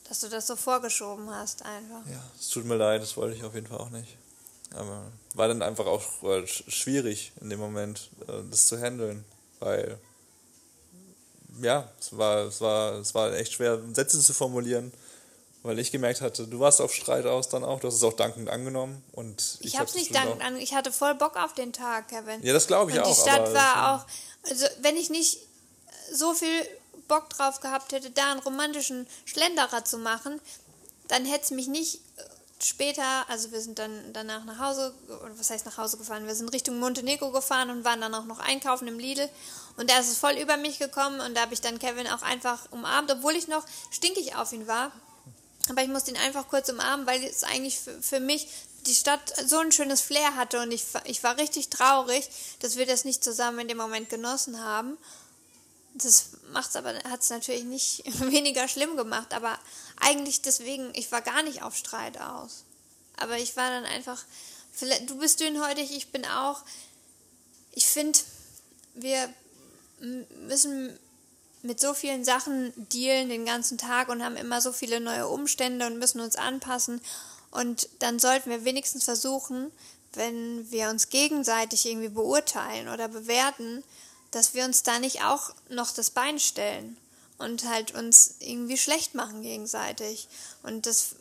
[0.09, 2.05] dass du das so vorgeschoben hast einfach.
[2.11, 4.17] Ja, es tut mir leid, das wollte ich auf jeden Fall auch nicht.
[4.73, 9.23] Aber war dann einfach auch äh, schwierig in dem Moment, äh, das zu handeln,
[9.59, 9.99] weil
[11.61, 14.91] ja, es war, es war, es war echt schwer, Sätze zu formulieren,
[15.61, 18.13] weil ich gemerkt hatte, du warst auf Streit aus dann auch, du hast es auch
[18.13, 21.53] dankend angenommen und ich, ich habe es nicht dankend an, ich hatte voll Bock auf
[21.53, 22.41] den Tag, Kevin.
[22.43, 23.15] Ja, das glaube ich und auch.
[23.15, 25.39] Die Stadt war auch, also wenn ich nicht
[26.11, 26.67] so viel
[27.07, 30.41] Bock drauf gehabt hätte, da einen romantischen Schlenderer zu machen,
[31.07, 31.99] dann hätte es mich nicht
[32.65, 34.93] später, also wir sind dann danach nach Hause,
[35.37, 36.27] was heißt nach Hause gefahren?
[36.27, 39.29] Wir sind Richtung Montenegro gefahren und waren dann auch noch einkaufen im Lidl.
[39.77, 42.21] Und da ist es voll über mich gekommen und da habe ich dann Kevin auch
[42.21, 44.91] einfach umarmt, obwohl ich noch stinkig auf ihn war.
[45.69, 48.47] Aber ich musste ihn einfach kurz umarmen, weil es eigentlich für, für mich
[48.85, 52.85] die Stadt so ein schönes Flair hatte und ich, ich war richtig traurig, dass wir
[52.85, 54.97] das nicht zusammen in dem Moment genossen haben.
[55.93, 59.57] Das macht's aber, hat es natürlich nicht weniger schlimm gemacht, aber
[59.99, 62.63] eigentlich deswegen, ich war gar nicht auf Streit aus.
[63.17, 64.23] Aber ich war dann einfach,
[65.07, 66.61] du bist dünnhäutig, ich bin auch.
[67.71, 68.19] Ich finde,
[68.95, 69.33] wir
[70.47, 70.97] müssen
[71.61, 75.87] mit so vielen Sachen dealen den ganzen Tag und haben immer so viele neue Umstände
[75.87, 77.01] und müssen uns anpassen.
[77.51, 79.71] Und dann sollten wir wenigstens versuchen,
[80.13, 83.83] wenn wir uns gegenseitig irgendwie beurteilen oder bewerten,
[84.31, 86.97] dass wir uns da nicht auch noch das Bein stellen
[87.37, 90.27] und halt uns irgendwie schlecht machen gegenseitig.
[90.61, 91.15] Und das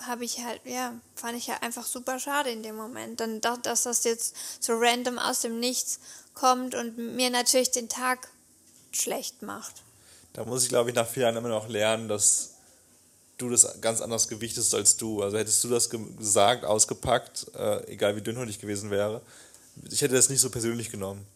[0.00, 3.20] habe ich halt, ja, fand ich ja einfach super schade in dem Moment.
[3.20, 6.00] Dann, dass das jetzt so random aus dem Nichts
[6.34, 8.28] kommt und mir natürlich den Tag
[8.92, 9.82] schlecht macht.
[10.32, 12.50] Da muss ich, glaube ich, nach vier Jahren immer noch lernen, dass
[13.38, 15.22] du das ganz anders gewichtest als du.
[15.22, 19.22] Also hättest du das gesagt, ausgepackt, äh, egal wie dünnhäutig gewesen wäre,
[19.90, 21.26] ich hätte das nicht so persönlich genommen.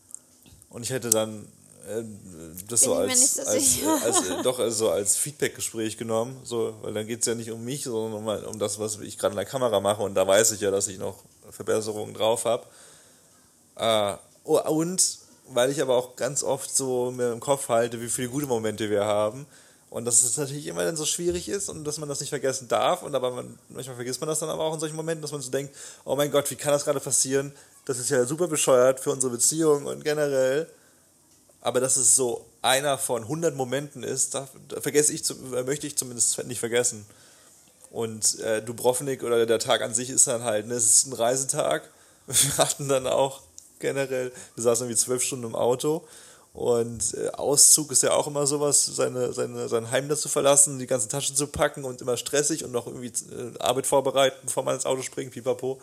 [0.68, 1.46] Und ich hätte dann
[2.68, 6.92] das Bin so als, so als, als, äh, doch also als Feedback-Gespräch genommen, so, weil
[6.92, 9.36] dann geht es ja nicht um mich, sondern um, um das, was ich gerade in
[9.36, 11.16] der Kamera mache und da weiß ich ja, dass ich noch
[11.50, 12.64] Verbesserungen drauf habe.
[13.76, 18.08] Äh, oh, und weil ich aber auch ganz oft so mir im Kopf halte, wie
[18.08, 19.46] viele gute Momente wir haben
[19.90, 22.68] und dass es natürlich immer dann so schwierig ist und dass man das nicht vergessen
[22.68, 25.32] darf und aber man, manchmal vergisst man das dann aber auch in solchen Momenten, dass
[25.32, 27.52] man so denkt, oh mein Gott, wie kann das gerade passieren?
[27.86, 30.68] Das ist ja super bescheuert für unsere Beziehung und generell
[31.60, 35.86] aber dass es so einer von 100 Momenten ist, da, da vergesse ich, äh, möchte
[35.86, 37.06] ich zumindest nicht vergessen.
[37.90, 41.12] Und äh, Dubrovnik oder der Tag an sich ist dann halt, ne, es ist ein
[41.12, 41.90] Reisetag.
[42.26, 43.42] Wir hatten dann auch
[43.80, 46.06] generell, wir saßen irgendwie zwölf Stunden im Auto
[46.52, 50.78] und äh, Auszug ist ja auch immer sowas, seine, seine, sein Heim da zu verlassen,
[50.78, 54.64] die ganzen Taschen zu packen und immer stressig und noch irgendwie äh, Arbeit vorbereiten, bevor
[54.64, 55.80] man ins Auto springt, pipapo.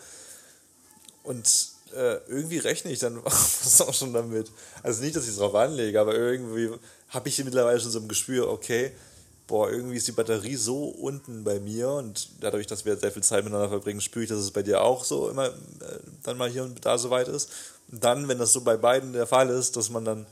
[1.22, 4.50] Und äh, irgendwie rechne ich dann auch schon damit.
[4.82, 6.70] Also nicht, dass ich es drauf anlege, aber irgendwie
[7.08, 8.92] habe ich mittlerweile schon so ein Gespür, okay,
[9.46, 13.22] boah, irgendwie ist die Batterie so unten bei mir und dadurch, dass wir sehr viel
[13.22, 15.52] Zeit miteinander verbringen, spüre ich, dass es bei dir auch so immer äh,
[16.22, 17.50] dann mal hier und da so weit ist.
[17.90, 20.26] Und dann, wenn das so bei beiden der Fall ist, dass man dann,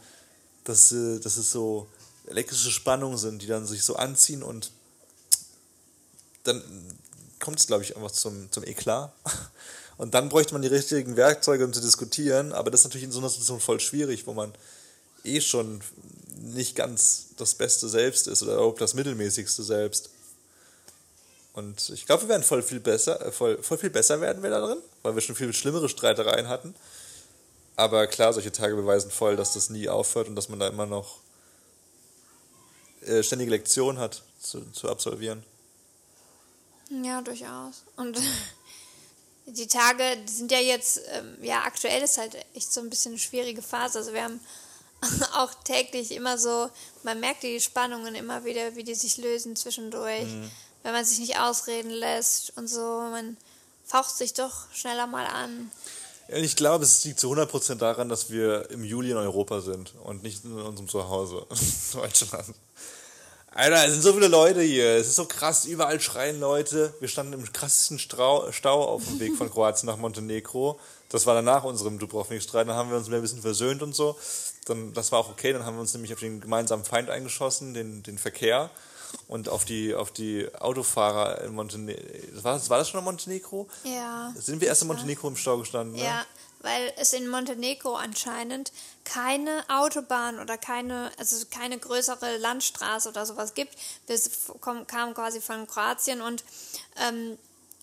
[0.64, 1.88] dass, äh, dass es so
[2.26, 4.70] elektrische Spannungen sind, die dann sich so anziehen und
[6.44, 6.62] dann
[7.40, 9.12] kommt es, glaube ich, einfach zum, zum Eklat.
[9.98, 12.52] Und dann bräuchte man die richtigen Werkzeuge, um zu diskutieren.
[12.52, 14.52] Aber das ist natürlich in so einer Situation voll schwierig, wo man
[15.24, 15.80] eh schon
[16.52, 20.10] nicht ganz das Beste selbst ist oder auch das mittelmäßigste selbst.
[21.54, 24.50] Und ich glaube, wir werden voll viel besser, äh, voll, voll viel besser werden wir
[24.50, 26.74] da drin, weil wir schon viel schlimmere Streitereien hatten.
[27.76, 30.84] Aber klar, solche Tage beweisen voll, dass das nie aufhört und dass man da immer
[30.84, 31.20] noch
[33.06, 35.42] äh, ständige Lektionen hat zu, zu absolvieren.
[36.90, 37.82] Ja, durchaus.
[37.96, 38.16] Und
[39.46, 43.18] die Tage sind ja jetzt, ähm, ja, aktuell ist halt echt so ein bisschen eine
[43.20, 43.98] schwierige Phase.
[43.98, 44.40] Also wir haben
[45.34, 46.68] auch täglich immer so,
[47.02, 50.50] man merkt die Spannungen immer wieder, wie die sich lösen zwischendurch, Mhm.
[50.82, 52.80] wenn man sich nicht ausreden lässt und so.
[52.80, 53.36] Man
[53.84, 55.70] faucht sich doch schneller mal an.
[56.28, 60.24] Ich glaube, es liegt zu 100% daran, dass wir im Juli in Europa sind und
[60.24, 61.46] nicht in unserem Zuhause,
[61.92, 62.52] Deutschland.
[63.56, 64.96] Alter, es sind so viele Leute hier.
[64.96, 66.92] Es ist so krass, überall schreien Leute.
[67.00, 70.78] Wir standen im krassesten Strau Stau auf dem Weg von Kroatien nach Montenegro.
[71.08, 72.68] Das war danach unserem Dubrovnik-Streit.
[72.68, 74.18] Dann haben wir uns mehr ein bisschen versöhnt und so.
[74.66, 75.54] Dann, das war auch okay.
[75.54, 78.68] Dann haben wir uns nämlich auf den gemeinsamen Feind eingeschossen, den, den Verkehr.
[79.26, 82.02] Und auf die, auf die Autofahrer in Montenegro.
[82.42, 83.68] War, war das schon in Montenegro?
[83.84, 84.34] Ja.
[84.36, 85.96] Sind wir erst in Montenegro im Stau gestanden?
[85.96, 86.04] Ne?
[86.04, 86.26] Ja,
[86.66, 88.72] weil es in Montenegro anscheinend
[89.04, 93.74] keine Autobahn oder keine, also keine größere Landstraße oder sowas gibt.
[94.08, 94.18] Wir
[94.86, 96.42] kamen quasi von Kroatien und
[97.00, 97.38] ähm,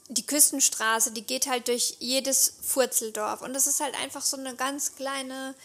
[0.09, 3.41] die Küstenstraße, die geht halt durch jedes Furzeldorf.
[3.41, 5.55] Und das ist halt einfach so eine ganz kleine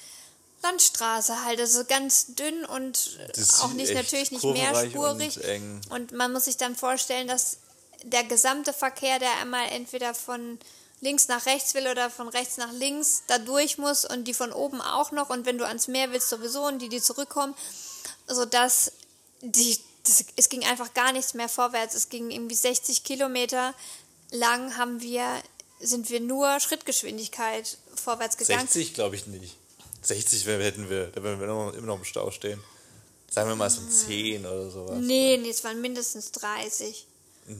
[0.63, 1.61] Landstraße halt.
[1.61, 3.19] Also ganz dünn und
[3.63, 5.37] auch nicht natürlich nicht mehrspurig.
[5.37, 5.81] und eng.
[5.91, 7.59] Und man muss sich dann vorstellen, dass
[8.05, 10.61] der gesamte Verkehr, der einmal entweder von
[11.01, 14.53] links nach rechts will oder von rechts nach links, da durch muss und die von
[14.53, 15.31] oben auch noch.
[15.31, 17.55] Und wenn du ans Meer willst, sowieso und die, die zurückkommen,
[18.27, 18.93] sodass
[19.41, 21.95] die, das, es ging einfach gar nichts mehr vorwärts.
[21.95, 23.75] Es ging irgendwie 60 Kilometer
[24.31, 25.25] lang haben wir,
[25.81, 28.61] sind wir nur Schrittgeschwindigkeit vorwärts gegangen.
[28.67, 29.57] 60 glaube ich nicht.
[30.03, 32.63] 60 wär- hätten wir, da würden wir noch, immer noch im Stau stehen.
[33.31, 34.99] Sagen wir mal so 10 oder sowas.
[35.01, 37.07] Nee, nee, es waren mindestens 30.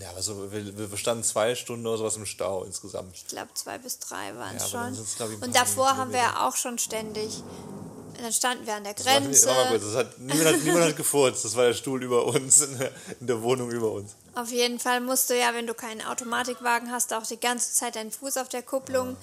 [0.01, 3.15] Ja, aber so, wir, wir standen zwei Stunden oder sowas im Stau insgesamt.
[3.17, 5.35] Ich glaube, zwei bis drei waren Ja, es dann schon.
[5.43, 6.47] Und davor haben wir Kilometer.
[6.47, 7.39] auch schon ständig.
[7.39, 9.47] Und dann standen wir an der Grenze.
[9.47, 11.45] mal kurz, das hat, niemand, hat, niemand hat gefurzt.
[11.45, 14.13] Das war der Stuhl über uns, in der, in der Wohnung über uns.
[14.35, 17.97] Auf jeden Fall musst du ja, wenn du keinen Automatikwagen hast, auch die ganze Zeit
[17.97, 19.17] deinen Fuß auf der Kupplung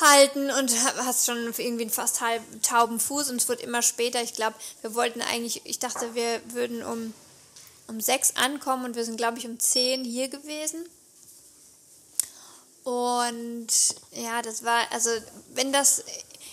[0.00, 0.72] halten und
[1.04, 4.20] hast schon irgendwie einen fast halb tauben Fuß und es wird immer später.
[4.22, 7.14] Ich glaube, wir wollten eigentlich, ich dachte, wir würden um,
[7.86, 10.84] um sechs ankommen und wir sind, glaube ich, um zehn hier gewesen.
[12.84, 13.68] Und
[14.12, 15.10] ja, das war, also
[15.54, 16.04] wenn das,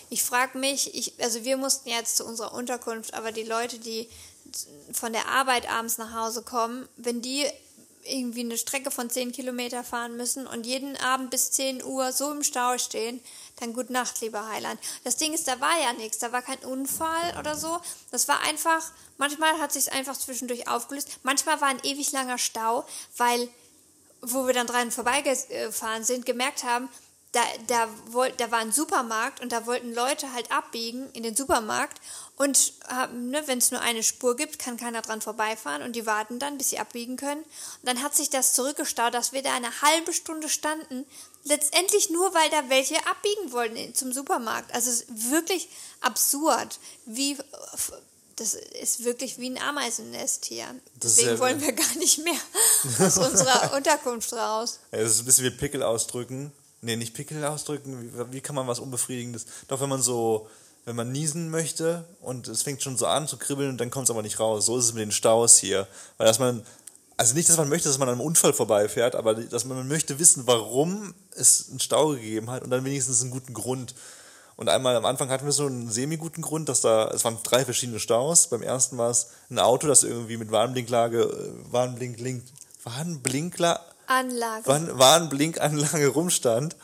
[0.08, 4.08] ich frage mich, ich, also wir mussten jetzt zu unserer Unterkunft, aber die Leute, die
[4.92, 7.46] von der Arbeit abends nach Hause kommen, wenn die
[8.04, 12.32] irgendwie eine Strecke von 10 Kilometer fahren müssen und jeden Abend bis 10 Uhr so
[12.32, 13.20] im Stau stehen,
[13.62, 14.80] dann gute Nacht, lieber Heiland.
[15.04, 17.80] Das Ding ist, da war ja nichts, da war kein Unfall oder so.
[18.10, 18.82] Das war einfach,
[19.16, 21.08] manchmal hat sich einfach zwischendurch aufgelöst.
[21.22, 22.84] Manchmal war ein ewig langer Stau,
[23.16, 23.48] weil
[24.22, 26.88] wo wir dann dran vorbeigefahren sind, gemerkt haben,
[27.32, 31.34] da, da, wollt, da war ein Supermarkt und da wollten Leute halt abbiegen in den
[31.34, 31.98] Supermarkt
[32.36, 32.74] und
[33.14, 36.58] ne, wenn es nur eine Spur gibt, kann keiner dran vorbeifahren und die warten dann,
[36.58, 37.42] bis sie abbiegen können.
[37.42, 41.06] Und dann hat sich das zurückgestaut, dass wir da eine halbe Stunde standen,
[41.44, 44.72] letztendlich nur, weil da welche abbiegen wollten in- zum Supermarkt.
[44.74, 45.68] Also es ist wirklich
[46.00, 47.36] absurd, wie
[48.36, 50.64] das ist wirklich wie ein Ameisennest hier.
[51.02, 52.32] Deswegen ja- wollen wir gar nicht mehr
[53.06, 54.78] aus unserer Unterkunft raus.
[54.90, 56.52] Das ist ein bisschen wie Pickel ausdrücken.
[56.80, 58.02] Nee, nicht Pickel ausdrücken.
[58.30, 59.44] Wie, wie kann man was Unbefriedigendes?
[59.68, 60.48] Doch, wenn man so,
[60.86, 64.06] wenn man niesen möchte und es fängt schon so an zu kribbeln und dann kommt
[64.06, 64.66] es aber nicht raus.
[64.66, 65.86] So ist es mit den Staus hier.
[66.16, 66.64] Weil dass man,
[67.22, 70.18] also nicht, dass man möchte, dass man an einem Unfall vorbeifährt, aber dass man möchte
[70.18, 73.94] wissen, warum es einen Stau gegeben hat und dann wenigstens einen guten Grund.
[74.56, 77.64] Und einmal am Anfang hatten wir so einen semi-guten Grund, dass da, es waren drei
[77.64, 78.48] verschiedene Staus.
[78.48, 82.42] Beim ersten war es ein Auto, das irgendwie mit Warnblinklage, äh, Warnblink, Link,
[82.82, 84.66] Warnblinkler, Anlage.
[84.66, 86.74] Warn, Warnblinkanlage rumstand.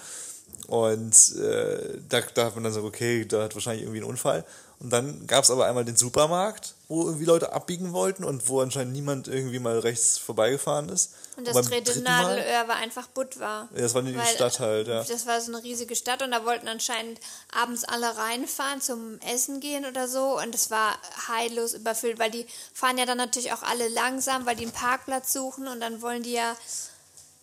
[0.68, 4.44] Und äh, da, da hat man dann so, okay, da hat wahrscheinlich irgendwie einen Unfall.
[4.80, 8.60] Und dann gab es aber einmal den Supermarkt, wo irgendwie Leute abbiegen wollten und wo
[8.60, 11.14] anscheinend niemand irgendwie mal rechts vorbeigefahren ist.
[11.36, 13.68] Und das beim dritte dritten Mal- Nadelöhr war einfach Budva.
[13.74, 15.02] Ja, das war die Stadt halt, ja.
[15.02, 17.18] Das war so eine riesige Stadt und da wollten anscheinend
[17.52, 22.46] abends alle reinfahren zum Essen gehen oder so und es war heillos überfüllt, weil die
[22.72, 26.22] fahren ja dann natürlich auch alle langsam, weil die einen Parkplatz suchen und dann wollen
[26.22, 26.54] die ja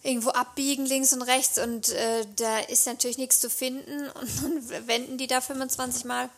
[0.03, 4.87] irgendwo abbiegen links und rechts und äh, da ist natürlich nichts zu finden und dann
[4.87, 6.29] wenden die da 25 Mal.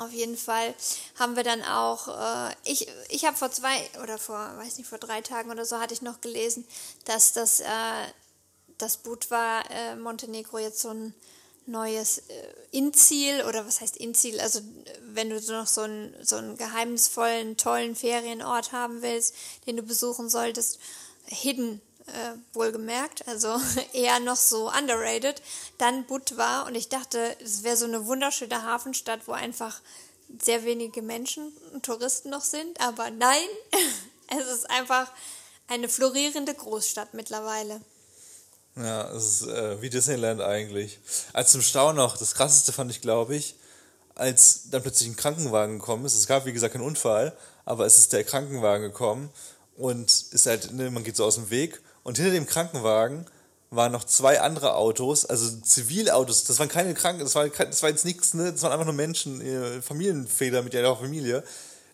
[0.00, 0.74] Auf jeden Fall
[1.18, 4.96] haben wir dann auch, äh, ich, ich habe vor zwei oder vor, weiß nicht, vor
[4.96, 6.66] drei Tagen oder so hatte ich noch gelesen,
[7.04, 8.06] dass das, äh,
[8.78, 11.14] das Budva äh, Montenegro jetzt so ein
[11.66, 12.22] neues äh,
[12.70, 14.40] Inziel oder was heißt Inziel?
[14.40, 14.60] Also
[15.12, 19.34] wenn du noch so einen, so einen geheimnisvollen, tollen Ferienort haben willst,
[19.66, 20.78] den du besuchen solltest,
[21.26, 23.56] hidden äh, wohlgemerkt, also
[23.92, 25.42] eher noch so underrated,
[25.78, 29.80] dann Budva und ich dachte, es wäre so eine wunderschöne Hafenstadt, wo einfach
[30.42, 33.46] sehr wenige Menschen und Touristen noch sind, aber nein,
[34.38, 35.10] es ist einfach
[35.68, 37.80] eine florierende Großstadt mittlerweile.
[38.76, 41.00] Ja, es ist äh, wie Disneyland eigentlich.
[41.32, 43.56] Als zum Stau noch, das krasseste fand ich, glaube ich,
[44.14, 46.14] als dann plötzlich ein Krankenwagen gekommen ist.
[46.14, 49.30] Es gab, wie gesagt, keinen Unfall, aber es ist der Krankenwagen gekommen
[49.76, 53.26] und ist halt, ne, man geht so aus dem Weg und hinter dem Krankenwagen
[53.70, 57.90] waren noch zwei andere Autos, also Zivilautos, das waren keine Kranken, das war, das war
[57.90, 58.52] jetzt nichts, ne?
[58.52, 61.44] das waren einfach nur Menschen, äh, Familienväter mit ihrer Familie,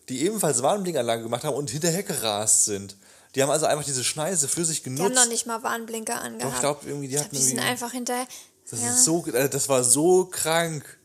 [0.09, 2.95] die ebenfalls Warnblinkanlagen gemacht haben und hinterher gerast sind.
[3.35, 5.01] Die haben also einfach diese Schneise für sich genutzt.
[5.01, 6.43] Die haben noch nicht mal Warnblinker angehabt.
[6.43, 8.27] Doch, ich glaube, irgendwie, die Ich hatten glaub, die sind einfach hinterher.
[8.69, 8.89] Das, ja.
[8.89, 10.96] ist so, äh, das war so krank.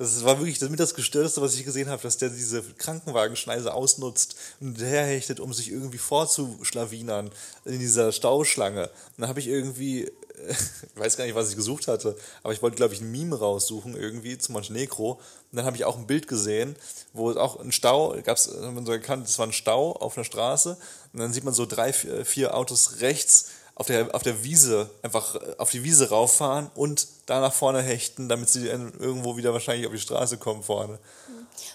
[0.00, 3.74] Das war wirklich das, mit das Gestörteste, was ich gesehen habe, dass der diese Krankenwagenschneise
[3.74, 7.30] ausnutzt und hinterherhechtet, um sich irgendwie vorzuschlawinern
[7.66, 8.84] in dieser Stauschlange.
[8.84, 10.10] Und dann habe ich irgendwie, äh,
[10.48, 10.56] ich
[10.98, 13.94] weiß gar nicht, was ich gesucht hatte, aber ich wollte, glaube ich, ein Meme raussuchen
[13.94, 15.12] irgendwie zu Montenegro.
[15.12, 15.20] Und
[15.52, 16.76] dann habe ich auch ein Bild gesehen,
[17.12, 19.92] wo es auch ein Stau, gab es, hat man so erkannt, es war ein Stau
[19.92, 20.78] auf einer Straße.
[21.12, 25.36] Und dann sieht man so drei, vier Autos rechts auf der, auf der Wiese, einfach
[25.36, 29.54] äh, auf die Wiese rauffahren und da nach vorne hechten, damit sie dann irgendwo wieder
[29.54, 30.98] wahrscheinlich auf die Straße kommen vorne.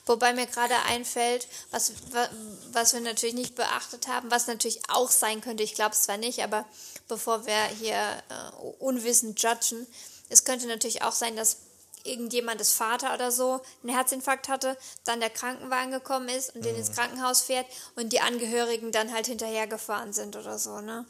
[0.05, 2.29] Wobei mir gerade einfällt, was, wa-
[2.73, 6.17] was wir natürlich nicht beachtet haben, was natürlich auch sein könnte, ich glaube es zwar
[6.17, 6.65] nicht, aber
[7.07, 9.87] bevor wir hier äh, unwissend judgen,
[10.29, 11.57] es könnte natürlich auch sein, dass
[12.03, 16.91] irgendjemandes Vater oder so einen Herzinfarkt hatte, dann der Krankenwagen gekommen ist und den ins
[16.91, 17.65] Krankenhaus fährt
[17.95, 21.05] und die Angehörigen dann halt hinterhergefahren sind oder so, ne?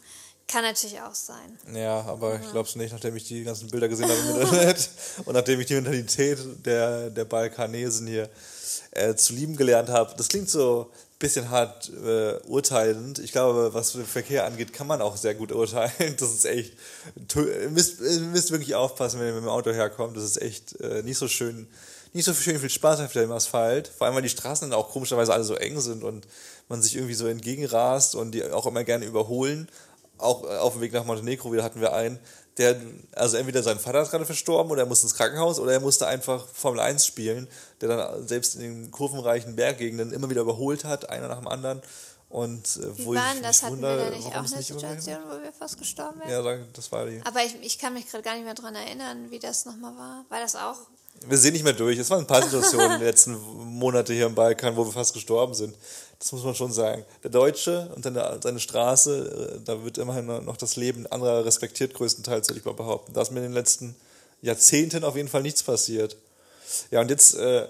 [0.47, 1.57] Kann natürlich auch sein.
[1.73, 4.89] Ja, aber ich glaube es nicht, nachdem ich die ganzen Bilder gesehen habe im Internet
[5.25, 8.29] und nachdem ich die Mentalität der, der Balkanesen hier
[8.91, 10.13] äh, zu lieben gelernt habe.
[10.17, 13.17] Das klingt so ein bisschen hart äh, urteilend.
[13.19, 16.15] Ich glaube, was den Verkehr angeht, kann man auch sehr gut urteilen.
[16.19, 16.73] Das ist echt,
[17.27, 20.15] tö- ihr müsst, ihr müsst wirklich aufpassen, wenn ihr mit dem Auto herkommt.
[20.15, 21.67] Das ist echt äh, nicht so schön,
[22.13, 23.87] nicht so schön viel Spaß auf dem Asphalt.
[23.87, 26.27] Vor allem, weil die Straßen dann auch komischerweise alle so eng sind und
[26.69, 29.67] man sich irgendwie so entgegenrast und die auch immer gerne überholen
[30.17, 32.19] auch äh, auf dem Weg nach Montenegro wieder hatten wir einen,
[32.57, 32.79] der,
[33.13, 36.07] also entweder sein Vater ist gerade verstorben oder er musste ins Krankenhaus oder er musste
[36.07, 37.47] einfach Formel 1 spielen,
[37.81, 41.81] der dann selbst in den kurvenreichen Berggegenden immer wieder überholt hat, einer nach dem anderen.
[42.29, 43.61] Und äh, Wie wo war ich das?
[43.63, 46.29] Hatten wundere, wir da nicht auch eine nicht Situation, wo wir fast gestorben wären?
[46.31, 47.21] Ja, da- das war die.
[47.25, 50.25] Aber ich, ich kann mich gerade gar nicht mehr dran erinnern, wie das nochmal war.
[50.29, 50.77] War das auch?
[51.27, 51.97] Wir sehen nicht mehr durch.
[51.97, 53.37] Es waren ein paar Situationen in den letzten
[53.79, 55.75] Monate hier im Balkan, wo wir fast gestorben sind.
[56.19, 57.03] Das muss man schon sagen.
[57.23, 61.93] Der Deutsche und seine, seine Straße, äh, da wird immerhin noch das Leben anderer respektiert,
[61.93, 63.13] größtenteils, würde ich mal behaupten.
[63.13, 63.95] Da ist mir in den letzten
[64.41, 66.17] Jahrzehnten auf jeden Fall nichts passiert.
[66.91, 67.67] Ja, und jetzt äh,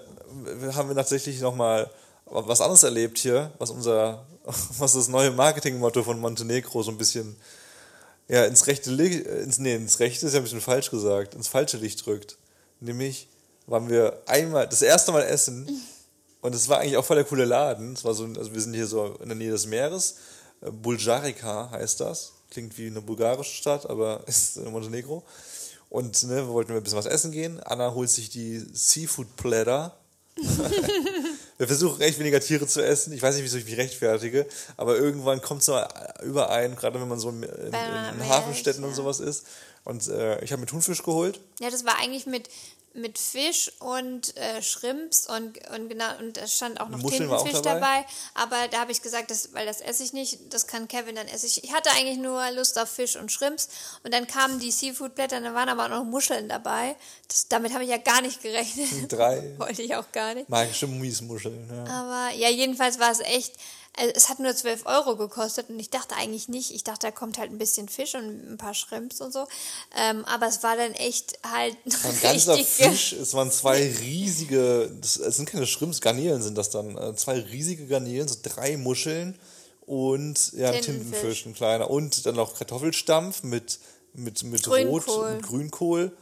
[0.72, 1.90] haben wir tatsächlich nochmal
[2.24, 4.26] was anderes erlebt hier, was unser,
[4.78, 7.36] was das neue Marketingmotto von Montenegro so ein bisschen
[8.28, 11.48] ja, ins rechte Licht, ins, nee, ins rechte ist ja ein bisschen falsch gesagt, ins
[11.48, 12.36] falsche Licht drückt.
[12.80, 13.28] Nämlich
[13.66, 15.68] waren wir einmal, das erste Mal essen
[16.46, 17.94] und es war eigentlich auch voll der coole Laden.
[17.94, 20.14] Es war so, also wir sind hier so in der Nähe des Meeres.
[20.62, 22.34] Äh, Buljarica heißt das.
[22.50, 25.24] Klingt wie eine bulgarische Stadt, aber ist in Montenegro.
[25.90, 27.60] Und ne, wir wollten ein bisschen was essen gehen.
[27.64, 29.96] Anna holt sich die Seafood Platter.
[31.58, 33.12] wir versuchen echt weniger Tiere zu essen.
[33.12, 35.80] Ich weiß nicht, wieso ich mich rechtfertige, aber irgendwann kommt es so
[36.22, 39.46] überein, gerade wenn man so in, in, in Hafenstädten Meer und sowas ist.
[39.84, 41.40] Und äh, ich habe mir Thunfisch geholt.
[41.58, 42.50] Ja, das war eigentlich mit,
[42.96, 47.38] mit Fisch und äh, Shrimps und, und genau, und da stand auch noch Muscheln war
[47.38, 47.80] auch Tintenfisch dabei?
[47.80, 48.06] dabei.
[48.34, 51.28] Aber da habe ich gesagt, das, weil das esse ich nicht, das kann Kevin, dann
[51.28, 51.62] esse ich.
[51.64, 53.68] Ich hatte eigentlich nur Lust auf Fisch und Shrimps
[54.02, 56.96] und dann kamen die Seafood-Blätter, da waren aber auch noch Muscheln dabei.
[57.28, 58.88] Das, damit habe ich ja gar nicht gerechnet.
[59.12, 60.48] Drei Wollte ich auch gar nicht.
[60.48, 61.68] magische Miesmuscheln.
[61.70, 61.92] Ja.
[61.92, 63.54] Aber ja, jedenfalls war es echt.
[63.98, 66.70] Also es hat nur 12 Euro gekostet und ich dachte eigentlich nicht.
[66.70, 69.46] Ich dachte, da kommt halt ein bisschen Fisch und ein paar Shrimps und so.
[69.96, 72.56] Ähm, aber es war dann echt halt Ein ganzer.
[72.56, 77.40] Fisch, es waren zwei riesige, es sind keine Shrimps, Garnelen sind das dann, äh, zwei
[77.40, 79.38] riesige Garnelen, so drei Muscheln
[79.86, 81.10] und ja, ein Tintenfisch.
[81.10, 81.90] Tintenfisch, ein kleiner.
[81.90, 83.78] Und dann noch Kartoffelstampf mit,
[84.12, 85.00] mit, mit Grünkohl.
[85.00, 86.16] Rot, mit Grünkohl.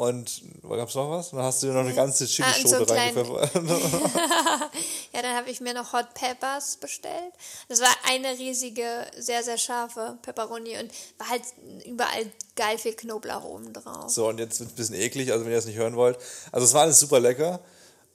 [0.00, 1.30] Und gab es noch was?
[1.30, 3.50] Dann hast du dir noch eine ganze Ah, und Chilischote kleinen- reingepfeffert.
[5.12, 7.34] Ja, dann habe ich mir noch Hot Peppers bestellt.
[7.68, 8.84] Das war eine riesige,
[9.18, 11.42] sehr, sehr scharfe Pepperoni und war halt
[11.84, 12.24] überall
[12.56, 14.08] geil viel Knoblauch oben drauf.
[14.08, 16.16] So, und jetzt wird es ein bisschen eklig, also wenn ihr das nicht hören wollt.
[16.50, 17.60] Also es war alles super lecker.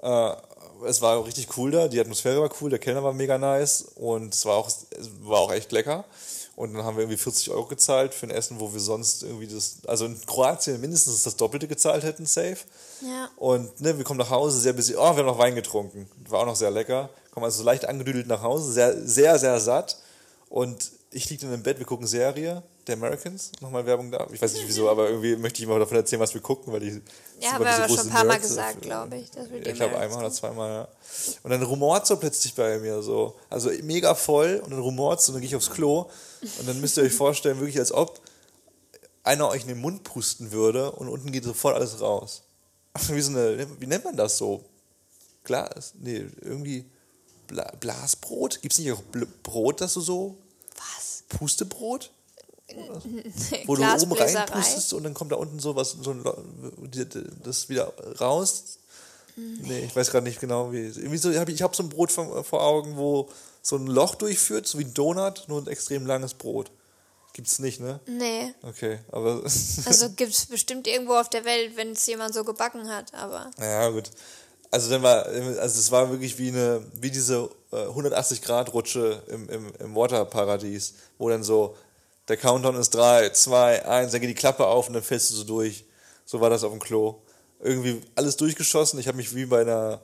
[0.01, 0.31] Äh,
[0.87, 3.83] es war auch richtig cool da, die Atmosphäre war cool, der Kellner war mega nice
[3.95, 4.87] und es war auch, es
[5.21, 6.03] war auch echt lecker.
[6.55, 9.47] Und dann haben wir irgendwie 40 Euro gezahlt für ein Essen, wo wir sonst irgendwie
[9.47, 12.59] das, also in Kroatien mindestens das Doppelte gezahlt hätten, safe.
[13.01, 13.29] Ja.
[13.35, 14.95] Und ne, wir kommen nach Hause, sehr busy.
[14.95, 16.09] Oh, wir haben noch Wein getrunken.
[16.29, 17.09] War auch noch sehr lecker.
[17.31, 19.97] Kommen also so leicht angedüdelt nach Hause, sehr, sehr, sehr satt.
[20.47, 23.53] Und ich liege dann im Bett, wir gucken Serie, The Americans.
[23.61, 24.27] Nochmal Werbung da.
[24.33, 26.81] Ich weiß nicht wieso, aber irgendwie möchte ich mal davon erzählen, was wir gucken, weil
[26.81, 27.01] die.
[27.39, 29.31] Ja, haben wir aber schon ein paar Mal gesagt, glaube ich.
[29.31, 30.87] Dass wir Ja, die ich glaube einmal oder zweimal, ja.
[31.43, 33.39] Und dann rumort so plötzlich bei mir so.
[33.49, 36.09] Also mega voll und dann rumort so, und dann gehe ich aufs Klo.
[36.41, 38.19] Und dann müsst ihr euch vorstellen, wirklich als ob
[39.23, 42.43] einer euch in den Mund pusten würde und unten geht sofort alles raus.
[43.07, 44.65] Wie so eine, wie nennt man das so?
[45.45, 45.93] Glas?
[45.97, 46.85] Nee, irgendwie
[47.47, 48.61] Bla Blasbrot?
[48.61, 50.37] Gibt es nicht auch Bl Brot, das du so.
[50.75, 51.23] Was?
[51.29, 52.11] Pustebrot?
[53.65, 56.23] Wo du oben reinpustest und dann kommt da unten so was, so ein,
[57.43, 58.79] das wieder raus.
[59.35, 60.85] Nee, ich weiß gerade nicht genau, wie.
[60.85, 63.29] Irgendwie so, hab ich ich habe so ein Brot vor, vor Augen, wo
[63.61, 66.71] so ein Loch durchführt, so wie ein Donut, nur ein extrem langes Brot.
[67.33, 67.99] Gibt's nicht, ne?
[68.07, 68.53] Nee.
[68.61, 69.43] Okay, aber.
[69.85, 73.51] Also gibt es bestimmt irgendwo auf der Welt, wenn es jemand so gebacken hat, aber.
[73.59, 74.09] Ja, gut.
[74.71, 79.21] Also dann war, also es war wirklich wie eine, wie diese äh, 180 Grad Rutsche
[79.27, 81.75] im, im, im Waterparadies, wo dann so
[82.27, 85.35] der Countdown ist 3, 2, 1, dann geht die Klappe auf und dann fällst du
[85.35, 85.85] so durch.
[86.25, 87.21] So war das auf dem Klo.
[87.59, 88.99] Irgendwie alles durchgeschossen.
[88.99, 90.01] Ich habe mich wie bei einer,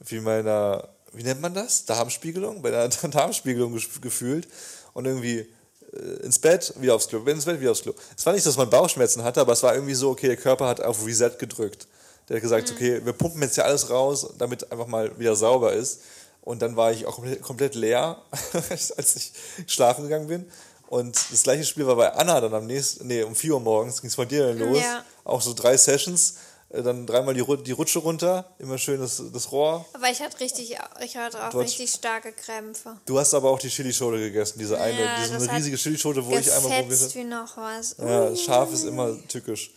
[0.00, 1.84] wie bei einer, wie nennt man das?
[1.86, 2.60] Darmspiegelung?
[2.62, 4.48] Bei einer Darmspiegelung gef- gefühlt.
[4.92, 5.46] Und irgendwie
[5.94, 7.94] äh, ins Bett, wieder aufs Klo, ins Bett, wieder aufs Klo.
[8.16, 10.66] Es war nicht, dass man Bauchschmerzen hatte, aber es war irgendwie so, okay, der Körper
[10.68, 11.86] hat auf Reset gedrückt.
[12.28, 15.72] Der hat gesagt, okay, wir pumpen jetzt ja alles raus, damit einfach mal wieder sauber
[15.72, 16.00] ist.
[16.42, 18.20] Und dann war ich auch komplett, leer,
[18.70, 19.32] als ich
[19.66, 20.50] schlafen gegangen bin.
[20.88, 24.02] Und das gleiche Spiel war bei Anna dann am nächsten, nee, um 4 Uhr morgens
[24.02, 24.78] ging es von dir dann los.
[24.78, 25.04] Ja.
[25.24, 26.34] Auch so drei Sessions,
[26.68, 29.86] äh, dann dreimal die, die Rutsche runter, immer schön das, das Rohr.
[29.92, 32.96] Aber ich hatte richtig, ich hatte auch richtig starke Krämpfe.
[33.06, 36.36] Du hast aber auch die Chilischote gegessen, diese eine, Ja, diese eine riesige Chilischote, wo
[36.36, 37.14] ich einmal probiert habe.
[37.14, 37.96] wie noch was.
[37.98, 39.70] Ja, scharf ist immer tückisch.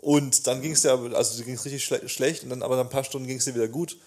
[0.00, 2.84] Und dann ging es ja, also ging es richtig schle schlecht und dann aber nach
[2.84, 3.98] ein paar Stunden ging es dir wieder gut.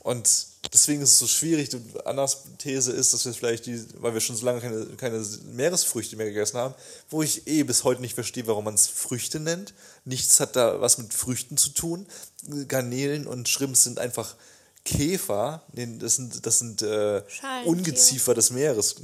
[0.00, 0.28] Und
[0.70, 1.70] deswegen ist es so schwierig.
[1.70, 5.24] Du, Annas These ist, dass wir vielleicht die, weil wir schon so lange keine, keine
[5.52, 6.74] Meeresfrüchte mehr gegessen haben,
[7.10, 9.74] wo ich eh bis heute nicht verstehe, warum man es Früchte nennt.
[10.04, 12.06] Nichts hat da was mit Früchten zu tun.
[12.68, 14.36] Garnelen und Shrimps sind einfach
[14.84, 15.62] Käfer.
[15.72, 17.22] Nee, das sind, das sind äh.
[17.64, 18.96] Ungeziefer des Meeres.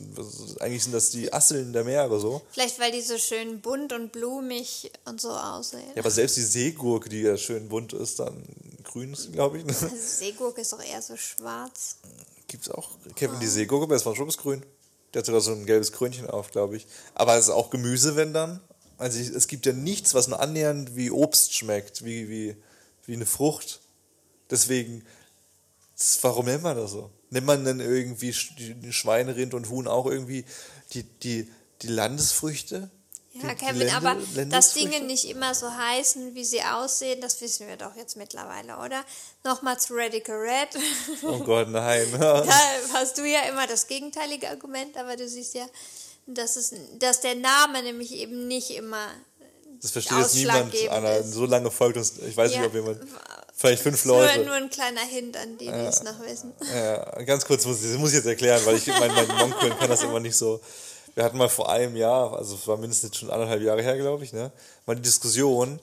[0.59, 2.43] Eigentlich sind das die Asseln der Meere so.
[2.51, 5.83] Vielleicht, weil die so schön bunt und blumig und so aussehen.
[5.95, 8.45] Ja, aber selbst die Seegurke, die ja schön bunt ist, dann
[8.83, 9.65] grün ist, glaube ich.
[9.65, 9.73] Ne?
[9.73, 11.97] Also Seegurke ist doch eher so schwarz.
[12.49, 12.91] Gibt's auch.
[13.15, 14.65] Kevin, die Seegurke, aber es war schon grün.
[15.15, 16.87] Der hat sogar so ein gelbes Krönchen auf, glaube ich.
[17.15, 18.61] Aber es ist auch Gemüse, wenn dann.
[18.99, 22.57] Also es gibt ja nichts, was nur annähernd wie Obst schmeckt, wie, wie,
[23.07, 23.81] wie eine Frucht.
[24.51, 25.05] Deswegen,
[26.23, 27.11] warum nennt man das so?
[27.31, 30.45] Nennt man denn irgendwie Sch- die Schweinerind und Huhn auch irgendwie
[30.93, 31.51] die, die,
[31.83, 32.91] die Landesfrüchte?
[33.35, 34.73] Ja, Die- die Kevin, Lände- aber dass?
[34.75, 39.05] Dinge nicht immer so heißen, wie sie aussehen, das wissen wir doch jetzt mittlerweile, oder?
[39.45, 40.69] Nochmal zu Radical Red.
[41.23, 42.07] Oh Gott, nein.
[42.19, 42.45] Da
[42.95, 45.67] hast du ja immer das gegenteilige Argument, aber du siehst ja,
[46.27, 49.07] dass, es, dass der Name nämlich eben nicht immer.
[49.81, 51.23] Das versteht jetzt niemand, Anna.
[51.23, 52.59] So lange folgt uns, ich weiß Ja.
[52.61, 53.01] nicht, ob jemand,
[53.59, 54.45] vielleicht fünf Nur, Leute.
[54.45, 56.55] nur ein kleiner Hint an die, die es noch wissen.
[56.75, 59.71] Ja, ganz kurz muss ich, das muss ich jetzt erklären, weil ich mein, mein Onkel
[59.79, 60.61] kann das immer nicht so.
[61.15, 64.23] Wir hatten mal vor einem Jahr, also es war mindestens schon anderthalb Jahre her, glaube
[64.25, 64.53] ich, ne,
[64.87, 65.81] mal die Diskussion,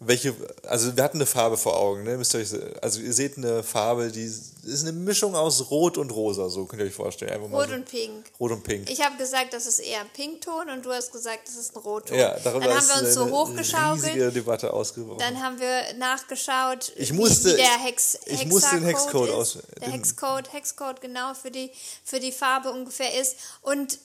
[0.00, 0.34] welche,
[0.64, 2.50] also wir hatten eine Farbe vor Augen, ne, müsst ihr euch,
[2.82, 6.80] also ihr seht eine Farbe, die ist eine Mischung aus Rot und Rosa, so könnt
[6.82, 7.32] ihr euch vorstellen.
[7.32, 7.74] Einfach Rot so.
[7.74, 8.26] und Pink.
[8.38, 8.88] Rot und Pink.
[8.88, 11.80] Ich habe gesagt, das ist eher ein Pinkton und du hast gesagt, das ist ein
[11.80, 12.16] Rotton.
[12.16, 14.34] ja, darüber Dann haben wir uns so hochgeschaukelt.
[14.36, 15.18] Debatte ausgebrochen.
[15.18, 19.58] Dann haben wir nachgeschaut, Ich wie- musste- wie der Hex, ich musste den Hexcode aus-
[19.80, 21.70] Der Hexcode, Hexcode genau für die,
[22.04, 23.36] für die Farbe ungefähr ist.
[23.62, 23.98] Und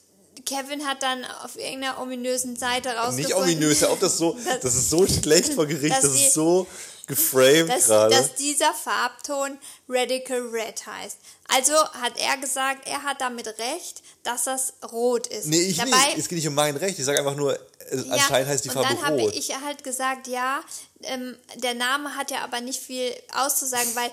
[0.46, 3.24] Kevin hat dann auf irgendeiner ominösen Seite rausgefunden.
[3.24, 6.34] Nicht ominös, ja, das so, dass- das ist so schlecht vor Gericht, das die- ist
[6.34, 6.68] so
[7.08, 8.16] geframed dass, gerade.
[8.16, 9.58] dass dieser Farbton
[9.90, 11.18] Radical Red heißt.
[11.50, 15.48] Also hat er gesagt, er hat damit recht, dass das rot ist.
[15.48, 16.18] Nee, ich Dabei, nicht.
[16.18, 16.98] Es geht nicht um mein Recht.
[16.98, 19.36] Ich sage einfach nur, äh, anscheinend heißt die Farbe und dann habe rot.
[19.36, 20.62] ich halt gesagt, ja,
[21.02, 24.10] ähm, der Name hat ja aber nicht viel auszusagen, weil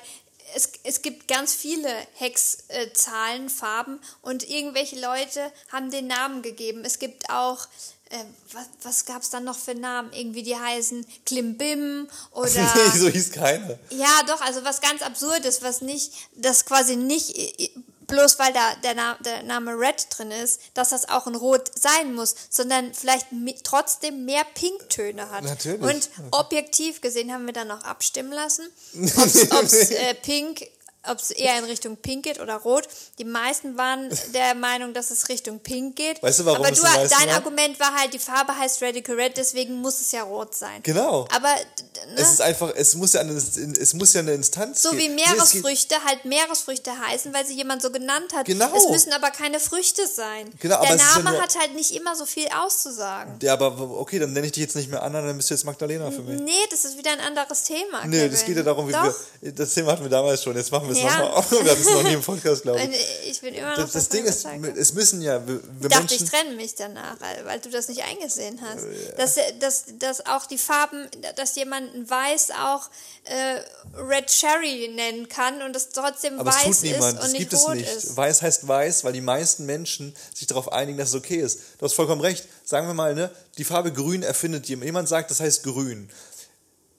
[0.54, 6.84] es, es gibt ganz viele Hexzahlen, Farben und irgendwelche Leute haben den Namen gegeben.
[6.84, 7.66] Es gibt auch,
[8.10, 10.12] äh, was, was gab es dann noch für Namen?
[10.12, 12.50] Irgendwie die heißen Klimbim oder...
[12.74, 13.78] nee, so hieß keiner.
[13.90, 17.70] Ja, doch, also was ganz Absurdes, was nicht, das quasi nicht, äh,
[18.10, 21.70] bloß weil da der, Na der Name Red drin ist, dass das auch ein Rot
[21.74, 23.26] sein muss, sondern vielleicht
[23.64, 25.44] trotzdem mehr Pinktöne hat.
[25.44, 25.80] Natürlich.
[25.80, 30.66] Und objektiv gesehen haben wir dann noch abstimmen lassen, ob es äh, Pink
[31.08, 32.86] ob es eher in Richtung Pink geht oder Rot.
[33.18, 36.22] Die meisten waren der Meinung, dass es Richtung Pink geht.
[36.22, 37.28] Weißt du, warum Aber es du, dein waren?
[37.30, 40.82] Argument war halt, die Farbe heißt Radical Red, deswegen muss es ja rot sein.
[40.82, 41.26] Genau.
[41.34, 42.14] Aber ne?
[42.16, 45.14] Es ist einfach, es muss ja eine, es muss ja eine Instanz So wie geben.
[45.14, 48.46] Nee, geht- Meeresfrüchte halt Meeresfrüchte heißen, weil sie jemand so genannt hat.
[48.46, 48.74] Genau.
[48.76, 50.50] Es müssen aber keine Früchte sein.
[50.60, 53.38] Genau, Der ja Name nur- hat halt nicht immer so viel auszusagen.
[53.42, 55.64] Ja, aber okay, dann nenne ich dich jetzt nicht mehr Anna, dann bist du jetzt
[55.64, 56.40] Magdalena für mich.
[56.40, 58.04] Nee, das ist wieder ein anderes Thema.
[58.06, 58.30] Nee, Kevin.
[58.32, 59.14] das geht ja darum, wie Doch.
[59.40, 59.52] wir.
[59.52, 60.56] Das Thema hatten wir damals schon.
[60.56, 61.18] Jetzt machen wir es Ja.
[61.18, 61.64] nochmal.
[61.64, 63.30] Wir hatten es noch nie im Podcast, glaube ich.
[63.30, 66.14] ich bin immer noch Das, das Ding ist, es müssen ja, wir, wir Ich dachte,
[66.14, 68.84] ich trenne mich danach, weil weil du das nicht eingesehen hast.
[68.84, 72.88] Äh, Dass, dass, dass auch die Farben, dass jemand Weiß auch
[73.24, 73.60] äh,
[74.00, 77.32] Red Cherry nennen kann und es trotzdem aber es weiß tut niemand, ist und das
[77.32, 77.88] nicht gibt es nicht.
[77.88, 78.16] ist.
[78.16, 81.60] Weiß heißt weiß, weil die meisten Menschen sich darauf einigen, dass es okay ist.
[81.78, 82.46] Du hast vollkommen recht.
[82.64, 84.86] Sagen wir mal, ne, die Farbe grün erfindet jemand.
[84.86, 86.08] Jemand sagt, das heißt grün.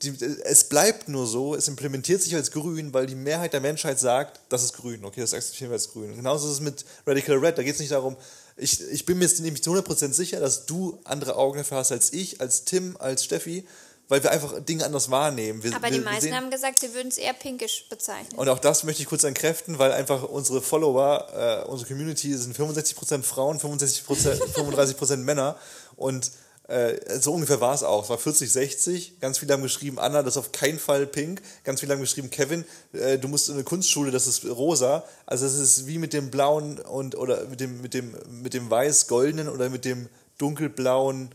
[0.02, 0.10] Die,
[0.44, 4.40] es bleibt nur so, es implementiert sich als grün, weil die Mehrheit der Menschheit sagt,
[4.48, 5.04] das ist grün.
[5.04, 6.10] Okay, das akzeptieren wir als grün.
[6.10, 7.58] Und genauso ist es mit Radical Red.
[7.58, 8.16] Da geht es nicht darum,
[8.56, 11.92] ich, ich bin mir jetzt nämlich zu 100% sicher, dass du andere Augen dafür hast
[11.92, 13.66] als ich, als Tim, als Steffi,
[14.08, 15.62] weil wir einfach Dinge anders wahrnehmen.
[15.62, 18.38] Wir, Aber wir, die meisten sehen- haben gesagt, sie würden es eher pinkisch bezeichnen.
[18.38, 22.54] und auch das möchte ich kurz entkräften, weil einfach unsere Follower, äh, unsere Community sind
[22.54, 25.56] 65% Frauen, 65%, 35% Männer.
[25.96, 26.30] Und
[26.72, 28.04] äh, so ungefähr war es auch.
[28.04, 29.20] Es war 40, 60.
[29.20, 31.42] Ganz viele haben geschrieben, Anna, das ist auf keinen Fall pink.
[31.64, 35.04] Ganz viele haben geschrieben, Kevin, äh, du musst in eine Kunstschule, das ist rosa.
[35.26, 38.70] Also es ist wie mit dem blauen und oder mit dem, mit dem, mit dem
[38.70, 40.08] weiß-goldenen oder mit dem
[40.38, 41.30] dunkelblauen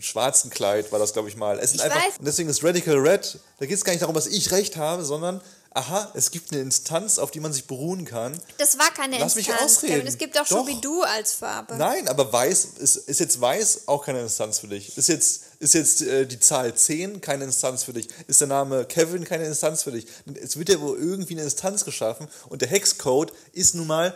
[0.00, 1.58] schwarzen Kleid war das, glaube ich mal.
[1.58, 2.18] Es sind Ich einfach, weiß.
[2.18, 5.04] und deswegen ist Radical Red, da geht es gar nicht darum, dass ich recht habe,
[5.04, 5.40] sondern,
[5.74, 8.38] aha, es gibt eine Instanz, auf die man sich beruhen kann.
[8.58, 9.94] Das war keine Lass mich Instanz, ausreden.
[9.94, 10.06] Kevin.
[10.06, 10.64] Es gibt auch Doch.
[10.64, 11.76] Scooby-Doo als Farbe.
[11.76, 14.96] Nein, aber weiß, ist, ist jetzt weiß auch keine Instanz für dich.
[14.96, 18.08] Ist jetzt, ist jetzt äh, die Zahl 10 keine Instanz für dich.
[18.26, 20.06] Ist der Name Kevin keine Instanz für dich.
[20.42, 24.14] Es wird ja wohl irgendwie eine Instanz geschaffen und der Hexcode ist nun mal,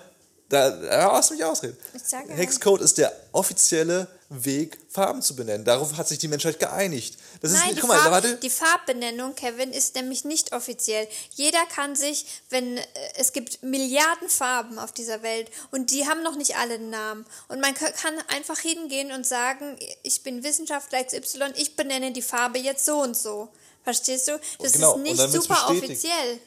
[0.49, 1.77] da, da lass mich ausreden.
[1.95, 2.35] Ich sag ja.
[2.35, 5.65] Hexcode ist der offizielle Weg, Farben zu benennen.
[5.65, 7.17] Darauf hat sich die Menschheit geeinigt.
[7.41, 8.37] Das ist Nein, nicht, die, guck mal, Farb, warte.
[8.37, 11.07] die Farbbenennung, Kevin, ist nämlich nicht offiziell.
[11.35, 12.83] Jeder kann sich, wenn äh,
[13.17, 17.25] es gibt Milliarden Farben auf dieser Welt und die haben noch nicht alle einen Namen.
[17.49, 22.23] Und man ka- kann einfach hingehen und sagen, ich bin Wissenschaftler XY, ich benenne die
[22.23, 23.49] Farbe jetzt so und so.
[23.85, 24.41] Verstehst du?
[24.61, 26.41] Das Genau, ist nicht super offiziell,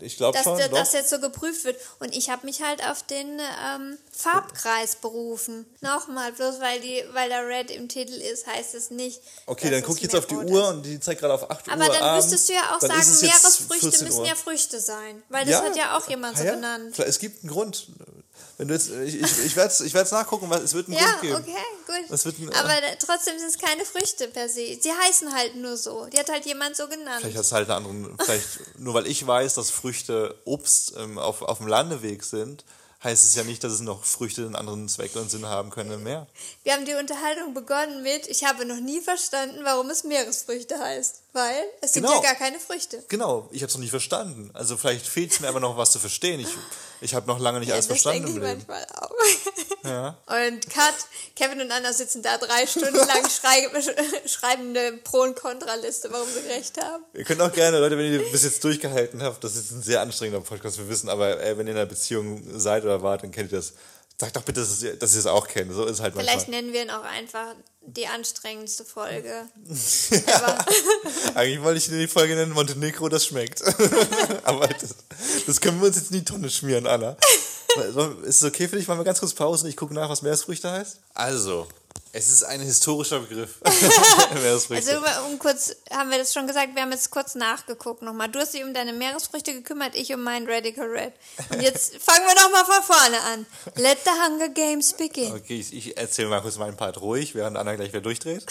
[0.00, 0.70] Ich glaube dass schon, doch.
[0.70, 1.76] das jetzt so geprüft wird.
[1.98, 5.66] Und ich habe mich halt auf den ähm, Farbkreis berufen.
[5.80, 9.20] Nochmal, bloß weil, die, weil da Red im Titel ist, heißt es nicht.
[9.46, 10.68] Okay, dass dann guck jetzt auf die Uhr ist.
[10.68, 12.26] und die zeigt gerade auf 8 Aber Uhr dann abends.
[12.26, 15.22] müsstest du ja auch Dann sagen, Meeresfrüchte 14 müssen ja Früchte sein.
[15.28, 16.56] Weil das hat ja auch jemand so ja.
[16.92, 17.88] Vielleicht, es gibt einen Grund.
[18.58, 20.96] Wenn du jetzt, ich, ich, ich werde es ich werd's nachgucken, weil es wird einen
[20.96, 21.34] Ja, Grund geben.
[21.36, 21.56] okay,
[21.86, 22.10] gut.
[22.10, 24.78] Das wird ein- Aber da- trotzdem sind es keine Früchte per se.
[24.80, 26.06] Sie heißen halt nur so.
[26.06, 27.20] Die hat halt jemand so genannt.
[27.20, 31.18] Vielleicht hat es halt einen anderen, vielleicht nur weil ich weiß, dass Früchte Obst ähm,
[31.18, 32.64] auf, auf dem Landeweg sind,
[33.04, 35.92] heißt es ja nicht, dass es noch Früchte einen anderen Zweck und Sinn haben können
[35.92, 36.26] im Meer.
[36.64, 41.16] Wir haben die Unterhaltung begonnen mit, ich habe noch nie verstanden, warum es Meeresfrüchte heißt.
[41.34, 42.16] Weil es sind Genau.
[42.16, 43.04] ja gar keine Früchte.
[43.08, 44.50] Genau, ich habe es noch nie verstanden.
[44.54, 46.40] Also vielleicht fehlt es mir aber noch was zu verstehen.
[46.40, 46.48] Ich,
[47.00, 49.10] ich habe noch lange nicht alles das verstanden denke ich manchmal auch.
[49.86, 50.16] Ja.
[50.26, 50.94] Und Kat,
[51.36, 53.68] Kevin und Anna sitzen da drei Stunden lang, schrei
[54.26, 57.04] schreiben eine Pro- und Kontraliste, warum sie recht haben.
[57.14, 60.00] Ihr könnt auch gerne, Leute, wenn ihr bis jetzt durchgehalten habt, das ist ein sehr
[60.00, 63.30] anstrengender Podcast, wir wissen, aber ey, wenn ihr in einer Beziehung seid oder wart, dann
[63.30, 63.74] kennt ihr das.
[64.18, 65.72] Sagt doch bitte, dass ihr, dass ihr es auch kennt.
[65.74, 66.62] So ist halt Vielleicht manchmal.
[66.62, 69.46] nennen wir ihn auch einfach die anstrengendste Folge.
[71.34, 73.62] Eigentlich wollte ich die Folge nennen, Montenegro, das schmeckt.
[74.44, 74.96] aber das,
[75.46, 77.16] das können wir uns jetzt in die Tonne schmieren, Anna.
[78.24, 78.88] Ist es okay für dich?
[78.88, 81.00] Machen wir ganz kurz Pause und ich gucke nach, was Meeresfrüchte heißt?
[81.14, 81.66] Also,
[82.12, 83.56] es ist ein historischer Begriff.
[84.34, 84.96] Meeresfrüchte.
[84.96, 88.28] Also um kurz, haben wir das schon gesagt, wir haben jetzt kurz nachgeguckt nochmal.
[88.30, 91.12] Du hast dich um deine Meeresfrüchte gekümmert, ich um meinen Radical Red.
[91.50, 93.46] Und jetzt fangen wir nochmal von vorne an.
[93.74, 95.34] Let the Hunger Games begin.
[95.34, 98.46] Okay, ich, ich erzähle mal kurz meinen Part ruhig, während Anna gleich wieder durchdreht.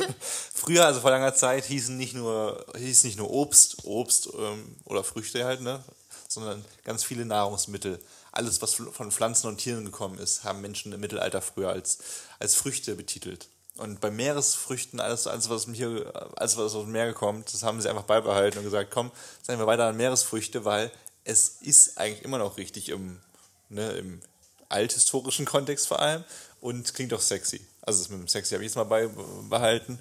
[0.54, 5.02] Früher, also vor langer Zeit, hießen nicht nur, hieß nicht nur Obst, Obst ähm, oder
[5.02, 5.82] Früchte halt, ne?
[6.30, 7.98] sondern ganz viele Nahrungsmittel.
[8.32, 11.98] Alles, was von Pflanzen und Tieren gekommen ist, haben Menschen im Mittelalter früher als,
[12.38, 13.48] als Früchte betitelt.
[13.76, 17.80] Und bei Meeresfrüchten, alles, alles, was hier, alles, was aus dem Meer kommt, das haben
[17.80, 19.10] sie einfach beibehalten und gesagt, komm,
[19.42, 20.90] sagen wir weiter an Meeresfrüchte, weil
[21.24, 23.20] es ist eigentlich immer noch richtig im,
[23.68, 24.20] ne, im
[24.68, 26.24] althistorischen Kontext vor allem
[26.60, 27.60] und klingt auch sexy.
[27.82, 29.98] Also das mit dem sexy habe ich jetzt mal beibehalten.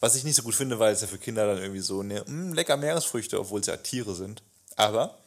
[0.00, 2.22] Was ich nicht so gut finde, weil es ja für Kinder dann irgendwie so, ne,
[2.26, 4.42] mh, lecker Meeresfrüchte, obwohl es ja Tiere sind.
[4.76, 5.18] Aber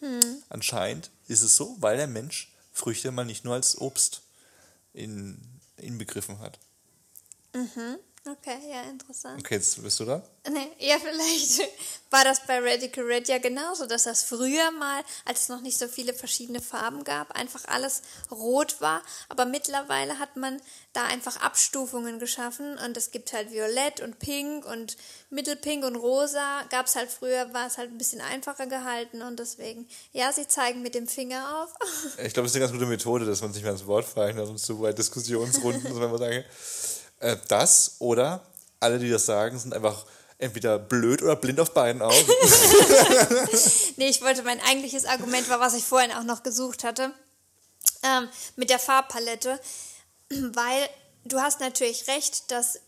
[0.47, 4.22] anscheinend ist es so, weil der Mensch Früchte mal nicht nur als Obst
[4.94, 5.40] in,
[5.78, 6.60] inbegriffen hat.
[8.26, 9.40] Okay, ja, interessant.
[9.40, 10.22] Okay, jetzt bist du da?
[10.50, 11.62] Nee, ja, vielleicht
[12.12, 15.78] war das bei Radical Red ja genauso, dass das früher mal, als es noch nicht
[15.78, 19.02] so viele verschiedene Farben gab, einfach alles rot war.
[19.30, 20.62] Aber mittlerweile hat man
[20.94, 24.98] da einfach Abstufungen geschaffen und es gibt halt Violett und Pink und
[25.30, 26.64] Mittelpink und Rosa.
[26.70, 30.48] Gab es halt früher, war es halt ein bisschen einfacher gehalten und deswegen, ja, sie
[30.48, 31.74] zeigen mit dem Finger auf.
[32.24, 34.38] Ich glaube, das ist eine ganz gute Methode, dass man sich mal ins Wort fallen
[34.38, 36.44] lässt und so bei Diskussionsrunden, wenn man sagen,
[37.20, 38.42] äh, das oder
[38.80, 40.06] alle, die das sagen, sind einfach
[40.42, 42.16] Entweder blöd oder blind auf beiden Augen.
[43.98, 47.12] Nee, ich wollte, mein eigentliches Argument war, was ich vorhin auch noch gesucht hatte,
[48.04, 49.60] ähm, mit der Farbpalette,
[50.30, 50.90] weil
[51.26, 52.80] du hast natürlich recht, dass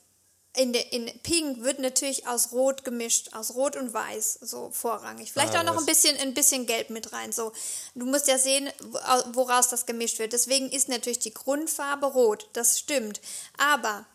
[0.56, 5.32] in, der, in Pink wird natürlich aus Rot gemischt, aus Rot und Weiß, so vorrangig.
[5.32, 7.32] Vielleicht Ah, auch noch ein bisschen, ein bisschen Gelb mit rein.
[7.34, 7.52] So,
[7.96, 9.00] du musst ja sehen, wo-
[9.34, 10.34] woraus das gemischt wird.
[10.34, 12.50] Deswegen ist natürlich die Grundfarbe Rot.
[12.54, 13.22] Das stimmt.
[13.58, 14.06] Aber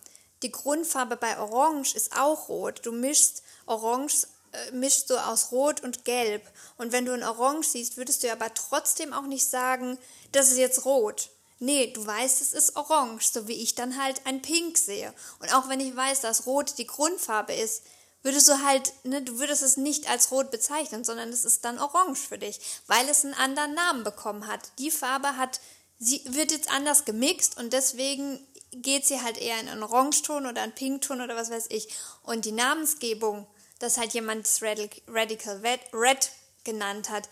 [0.43, 2.84] die Grundfarbe bei Orange ist auch Rot.
[2.84, 6.43] Du mischst Orange äh, mischst du aus Rot und Gelb.
[6.76, 9.99] Und wenn du ein Orange siehst, würdest du aber trotzdem auch nicht sagen,
[10.32, 11.30] das ist jetzt Rot.
[11.59, 15.14] Nee, du weißt, es ist orange, so wie ich dann halt ein Pink sehe.
[15.39, 17.82] Und auch wenn ich weiß, dass Rot die Grundfarbe ist,
[18.22, 21.78] würdest du halt, ne, du würdest es nicht als Rot bezeichnen, sondern es ist dann
[21.78, 24.72] orange für dich, weil es einen anderen Namen bekommen hat.
[24.78, 25.61] Die Farbe hat,
[25.99, 28.47] sie wird jetzt anders gemixt und deswegen
[28.83, 31.89] geht sie halt eher in einen Orangeton oder einen Pinkton oder was weiß ich.
[32.22, 33.47] Und die Namensgebung,
[33.79, 35.61] dass halt jemand das Radic- Radical
[35.93, 36.31] Red,
[36.64, 37.29] genannt hat,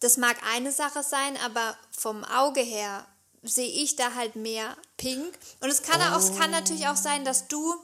[0.00, 3.06] das mag eine Sache sein, aber vom Auge her
[3.42, 5.38] sehe ich da halt mehr Pink.
[5.60, 7.74] Und es kann, auch, es kann natürlich auch sein, dass du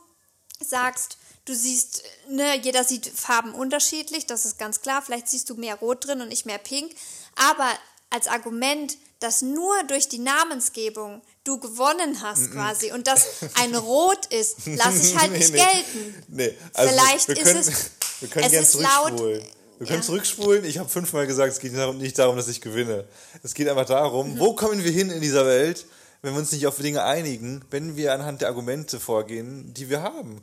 [0.60, 5.02] sagst, du siehst, ne, jeder sieht Farben unterschiedlich, das ist ganz klar.
[5.02, 6.94] Vielleicht siehst du mehr Rot drin und nicht mehr Pink.
[7.36, 7.68] Aber
[8.12, 13.26] als Argument, dass nur durch die Namensgebung du gewonnen hast quasi und das
[13.62, 15.58] ein Rot ist, lasse ich halt nicht nee.
[15.58, 16.24] gelten.
[16.28, 17.90] Nee, also Vielleicht wir ist können, es-
[18.20, 19.18] Wir können es ist laut-.
[19.20, 20.06] Wir können Ja.
[20.06, 20.64] zurückspulen.
[20.64, 23.04] Ich habe fünfmal gesagt, es geht nicht darum, dass ich gewinne.
[23.42, 23.88] Es geht einfach Mhm.
[23.92, 25.86] darum, wo kommen wir hin in dieser Welt,
[26.22, 30.02] wenn wir uns nicht auf Dinge einigen, wenn wir anhand der Argumente vorgehen, die wir
[30.02, 30.40] haben.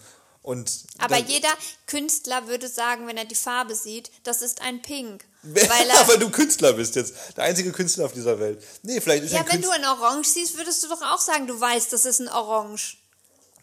[0.49, 1.53] Und Aber jeder
[1.85, 5.23] Künstler würde sagen, wenn er die Farbe sieht, das ist ein Pink.
[5.43, 7.13] Weil Weil er, du Künstler bist jetzt.
[7.37, 8.59] Der einzige Künstler auf dieser Welt.
[8.81, 9.91] Nee, vielleicht ist ja, ein wenn du Künstler.
[9.91, 12.97] ein Orange siehst, würdest du doch auch sagen, du weißt, das ist ein Orange.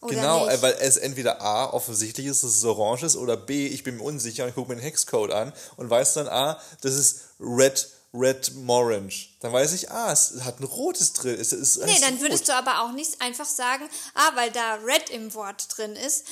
[0.00, 0.58] Oder Genau, nicht?
[0.58, 3.96] äh, weil es entweder A, offensichtlich ist, dass es orange ist, oder B, ich bin
[3.96, 7.22] mir unsicher und ich gucke mir den Hexcode an und weiß dann, A, das ist
[7.40, 9.26] Red, Red Morange.
[9.40, 11.36] Dann weiß ich, ah, es hat ein rotes drin.
[11.36, 15.10] Es ist, Nee, dann würdest du aber auch nicht einfach sagen, ah, weil da Red
[15.10, 16.24] im Wort drin ist,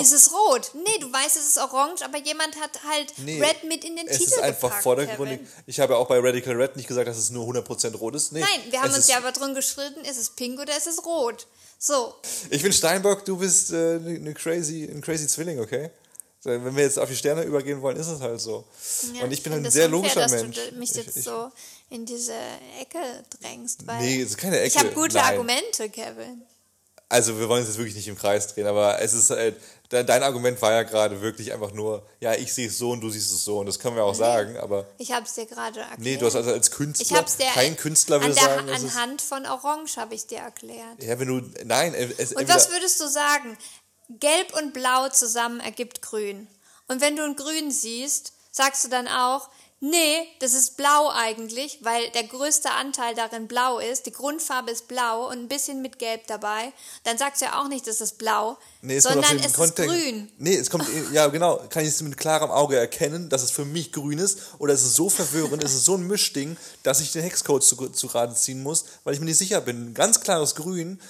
[0.00, 0.70] ist es rot.
[0.74, 4.06] Nee, du weißt, es ist orange, aber jemand hat halt Nee, Red mit in den
[4.08, 5.38] es Titel ist einfach gepackt, vordergründig.
[5.40, 5.52] Kevin.
[5.66, 8.32] Ich habe ja auch bei Radical Red nicht gesagt, dass es nur 100% rot ist.
[8.32, 10.86] Nee, Nein, wir haben es uns ja aber drin geschritten, ist es pink oder ist
[10.86, 11.46] es rot?
[11.78, 12.14] So,
[12.50, 15.90] Ich bin Steinbock, du bist äh, ne crazy, ein crazy Zwilling, okay?
[16.46, 18.64] Wenn wir jetzt auf die Sterne übergehen wollen, ist es halt so.
[19.14, 20.56] ja, und ich bin ein sehr es unfair, logischer dass Mensch.
[20.70, 21.50] du mich Ich- jetzt ich, so
[21.88, 22.34] in diese
[22.80, 22.98] Ecke
[23.40, 25.24] drängst, weil Nee, es ist keine ich Ecke, habe gute nein.
[25.24, 26.42] Argumente, Kevin.
[27.08, 29.56] Also wir wollen uns jetzt wirklich nicht im Kreis drehen, aber es ist halt,
[29.92, 33.00] de- dein Argument war ja gerade wirklich einfach nur, ja, ich sehe es so und
[33.02, 35.46] du siehst es so und das können wir auch sagen, aber Ich habe es dir
[35.46, 36.00] gerade erklärt.
[36.00, 38.96] nee, du hast also als ich Künstler, hab's dir kein Künstler der, sagen, es ist,
[38.96, 41.02] anhand von Orange habe ich dir erklärt.
[41.02, 43.56] ja, wenn du, nein, es Und was würdest du sagen?
[44.20, 46.46] Gelb und Blau zusammen ergibt Grün.
[46.88, 49.48] Und wenn du ein Grün siehst, sagst du dann auch,
[49.90, 54.06] nee, das ist Blau eigentlich, weil der größte Anteil darin Blau ist.
[54.06, 56.72] Die Grundfarbe ist Blau und ein bisschen mit Gelb dabei.
[57.04, 60.02] Dann sagst du ja auch nicht, das ist Blau, Nee, es sondern es Kontext- ist
[60.04, 60.32] Grün.
[60.38, 63.64] Nee, es kommt, ja genau, kann ich es mit klarem Auge erkennen, dass es für
[63.64, 67.12] mich grün ist oder ist es so verwirrend, ist es so ein Mischding, dass ich
[67.12, 69.94] den Hexcode zu, zu Rate ziehen muss, weil ich mir nicht sicher bin.
[69.94, 71.00] Ganz klares Grün,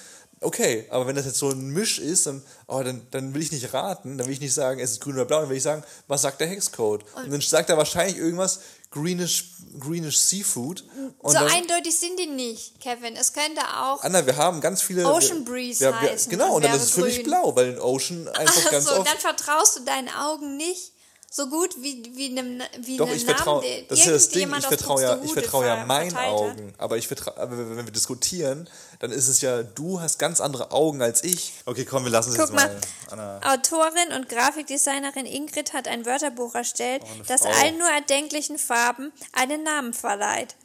[0.45, 3.51] okay, aber wenn das jetzt so ein Misch ist, dann, oh, dann, dann will ich
[3.51, 5.63] nicht raten, dann will ich nicht sagen, es ist grün oder blau, dann will ich
[5.63, 7.03] sagen, was sagt der Hexcode?
[7.15, 8.59] Und, dann sagt er wahrscheinlich irgendwas
[8.91, 10.83] greenish, greenish Seafood.
[11.19, 13.15] Und so dann, eindeutig sind die nicht, Kevin.
[13.15, 15.05] Es könnte auch Anna, wir haben ganz viele.
[15.05, 17.79] Ocean Breeze wir, wir, heißen Genau, und dann ist es für mich blau, weil in
[17.79, 19.07] Ocean einfach ganz so, oft.
[19.07, 20.94] dann vertraust du deinen Augen nicht
[21.35, 24.11] so gut wie, wie einem, wie Doch, einem ich vertraue, Namen, der das ist ja
[24.13, 26.15] das Ding, ich vertraue ja, ich vertraue ja meinen.
[26.15, 26.73] Augen.
[26.77, 28.69] Aber ich vertraue, wenn wir diskutieren,
[28.99, 31.51] dann ist es ja, du hast ganz andere Augen als ich.
[31.65, 32.79] Okay, komm, wir lassen es jetzt mal,
[33.13, 33.41] mal.
[33.43, 37.49] Autorin und Grafikdesignerin Ingrid hat ein Wörterbuch erstellt, Oh, das Frau.
[37.49, 40.55] allen nur erdenklichen Farben einen Namen verleiht.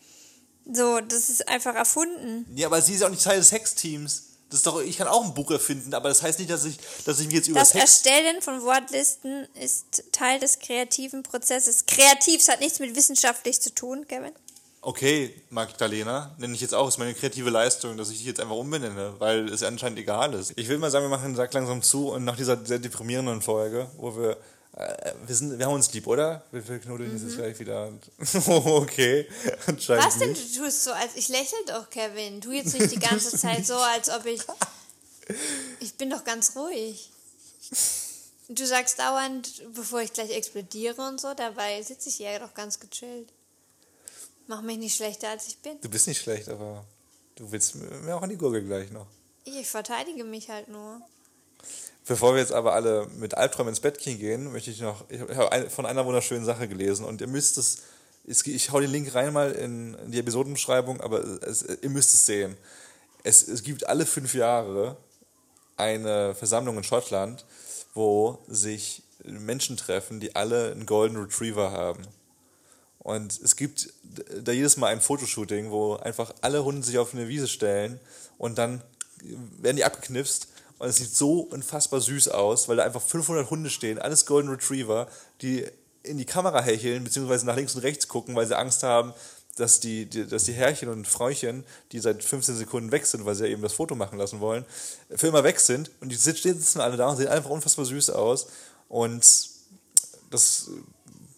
[0.72, 2.46] So, das ist einfach erfunden.
[2.54, 4.29] Ja, aber sie ist ja auch nicht Teil des Hex-Teams.
[4.50, 6.76] Das ist doch, ich kann auch ein Buch erfinden, aber das heißt nicht, dass ich,
[7.04, 8.04] dass ich mich jetzt über Das das Hex.
[8.04, 11.86] Erstellen von Wortlisten ist Teil des kreativen Prozesses.
[11.86, 14.32] Kreativ, es hat nichts mit wissenschaftlich zu tun, Kevin.
[14.82, 18.56] Okay, Magdalena, nenne ich jetzt auch, ist meine kreative Leistung, dass ich dich jetzt einfach
[18.56, 20.52] umbenenne, weil es anscheinend egal ist.
[20.56, 23.42] Ich will mal sagen, wir machen den Sack langsam zu und nach dieser sehr deprimierenden
[23.42, 24.36] Folge, wo wir,
[25.26, 26.44] wir, sind, wir haben uns lieb, oder?
[26.52, 27.92] Wir, wir knuddeln uns jetzt gleich wieder.
[28.46, 29.28] okay,
[29.66, 30.34] anscheinend Was denn?
[30.34, 32.40] Du tust so, als ich lächel doch, Kevin.
[32.40, 34.42] Tu jetzt nicht die ganze Zeit so, als ob ich.
[35.78, 37.08] Ich bin doch ganz ruhig.
[38.48, 42.80] Du sagst dauernd, bevor ich gleich explodiere und so, dabei sitze ich ja doch ganz
[42.80, 43.32] gechillt.
[44.48, 45.80] Mach mich nicht schlechter, als ich bin.
[45.80, 46.84] Du bist nicht schlecht, aber
[47.36, 49.06] du willst mir auch an die Gurgel gleich noch.
[49.44, 51.00] Ich verteidige mich halt nur.
[52.10, 55.70] Bevor wir jetzt aber alle mit Albträumen ins Bett gehen, möchte ich noch, ich habe
[55.70, 57.84] von einer wunderschönen Sache gelesen und ihr müsst es,
[58.26, 62.56] ich hau den Link rein mal in die Episodenbeschreibung, aber es, ihr müsst es sehen.
[63.22, 64.96] Es, es gibt alle fünf Jahre
[65.76, 67.44] eine Versammlung in Schottland,
[67.94, 72.02] wo sich Menschen treffen, die alle einen Golden Retriever haben.
[72.98, 73.92] Und es gibt
[74.42, 78.00] da jedes Mal ein Fotoshooting, wo einfach alle Hunde sich auf eine Wiese stellen
[78.36, 78.82] und dann
[79.60, 80.48] werden die abgeknipst
[80.80, 84.48] und es sieht so unfassbar süß aus, weil da einfach 500 Hunde stehen, alles Golden
[84.48, 85.08] Retriever,
[85.42, 85.66] die
[86.02, 89.12] in die Kamera hecheln, beziehungsweise nach links und rechts gucken, weil sie Angst haben,
[89.56, 93.34] dass die, die, dass die Herrchen und Fräuchen, die seit 15 Sekunden weg sind, weil
[93.34, 94.64] sie ja eben das Foto machen lassen wollen,
[95.14, 95.90] für immer weg sind.
[96.00, 98.46] Und die sitzen alle da und sehen einfach unfassbar süß aus.
[98.88, 99.22] Und
[100.30, 100.70] das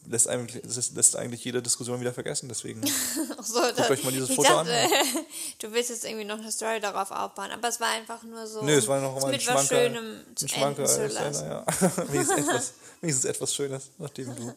[0.06, 2.48] lässt eigentlich, das lässt eigentlich jede Diskussion wieder vergessen.
[2.48, 2.82] Deswegen
[3.42, 4.88] so, guckt euch mal dieses Foto dachte, an.
[5.58, 8.62] du willst jetzt irgendwie noch eine Story darauf aufbauen, aber es war einfach nur so.
[8.62, 11.46] Nö, es war noch mal ein Schmanker, Schönem ein Schmanker zu lassen.
[11.46, 11.64] Ja.
[12.08, 14.54] wenigstens, etwas, wenigstens etwas Schönes, nachdem du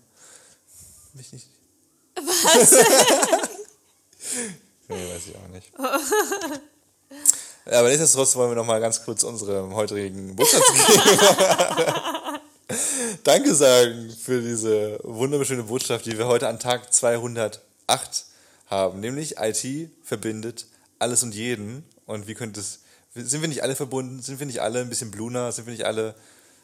[1.14, 1.48] mich nicht.
[2.16, 2.72] Was?
[4.88, 5.72] nee, weiß ich auch nicht.
[7.66, 11.12] Aber nichtsdestotrotz wollen wir noch mal ganz kurz unsere heutigen Botschaft geben.
[13.23, 17.61] Danke sagen für diese wunderschöne Botschaft, die wir heute an Tag 208
[18.67, 18.99] haben.
[18.99, 20.67] Nämlich IT verbindet
[20.99, 21.84] alles und jeden.
[22.05, 22.82] Und wie könnte es,
[23.13, 24.21] sind wir nicht alle verbunden?
[24.21, 25.51] Sind wir nicht alle ein bisschen bluner?
[25.51, 26.15] Sind wir nicht alle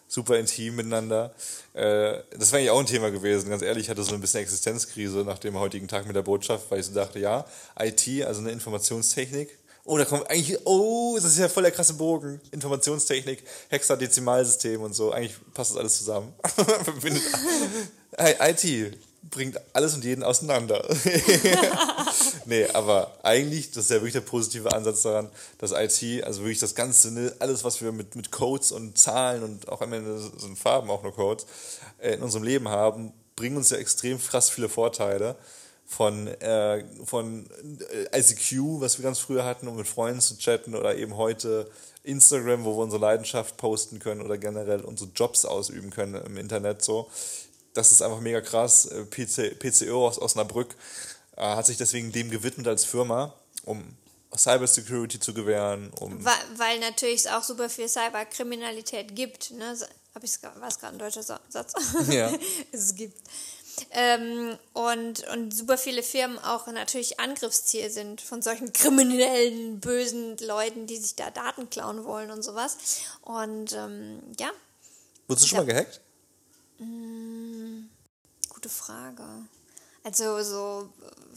[0.07, 1.33] super intim miteinander?
[1.73, 3.49] Äh, das wäre eigentlich auch ein Thema gewesen.
[3.49, 6.69] Ganz ehrlich, ich hatte so ein bisschen Existenzkrise nach dem heutigen Tag mit der Botschaft,
[6.69, 7.45] weil ich so dachte, ja,
[7.79, 11.95] IT, also eine Informationstechnik, Oh, da kommt eigentlich, oh, das ist ja voll der krasse
[11.95, 12.39] Bogen.
[12.51, 15.11] Informationstechnik, Hexadezimalsystem und so.
[15.11, 16.33] Eigentlich passt das alles zusammen.
[18.17, 18.97] IT
[19.31, 20.83] bringt alles und jeden auseinander.
[22.45, 26.59] nee, aber eigentlich, das ist ja wirklich der positive Ansatz daran, dass IT, also wirklich
[26.59, 30.19] das Ganze, ne, alles, was wir mit, mit Codes und Zahlen und auch am Ende
[30.19, 31.45] sind Farben auch nur Codes,
[31.99, 35.35] äh, in unserem Leben haben, bringen uns ja extrem krass viele Vorteile
[35.91, 37.49] von, äh, von
[37.91, 41.69] äh, ICQ, was wir ganz früher hatten, um mit Freunden zu chatten, oder eben heute
[42.03, 46.81] Instagram, wo wir unsere Leidenschaft posten können oder generell unsere Jobs ausüben können im Internet
[46.81, 47.09] so.
[47.73, 48.85] Das ist einfach mega krass.
[48.85, 50.75] Äh, PC, PCO aus Osnabrück
[51.35, 53.33] äh, hat sich deswegen dem gewidmet als Firma,
[53.65, 53.83] um
[54.33, 55.91] Cybersecurity zu gewähren.
[55.99, 59.51] Um weil, weil natürlich es auch super viel Cyberkriminalität gibt.
[59.51, 59.77] Ne?
[60.15, 61.73] Hab ich's, war es gerade ein deutscher Satz?
[62.09, 62.31] Ja.
[62.71, 63.17] es gibt.
[63.91, 70.87] Ähm, und, und super viele Firmen auch natürlich Angriffsziel sind von solchen kriminellen, bösen Leuten,
[70.87, 72.77] die sich da Daten klauen wollen und sowas.
[73.21, 74.51] Und ähm, ja.
[75.27, 76.01] Wurdest du schon mal gehackt?
[76.79, 77.89] Mh, hm,
[78.49, 79.23] gute Frage.
[80.03, 80.89] Also so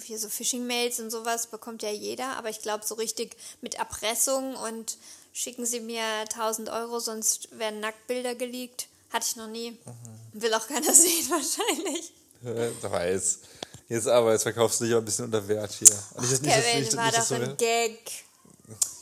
[0.03, 4.57] hier so Phishing-Mails und sowas bekommt ja jeder, aber ich glaube so richtig mit Erpressung
[4.57, 4.97] und
[5.33, 8.89] schicken Sie mir 1000 Euro, sonst werden Nacktbilder geleakt.
[9.13, 9.73] Hatte ich noch nie.
[9.73, 10.41] Mhm.
[10.41, 12.13] Will auch keiner sehen wahrscheinlich.
[12.83, 13.39] Ich weiß.
[13.89, 15.89] Jetzt aber, jetzt verkaufst du dich auch ein bisschen unter Wert hier.
[16.15, 17.99] Und Ach, Kevin, nicht, war doch ein Gag.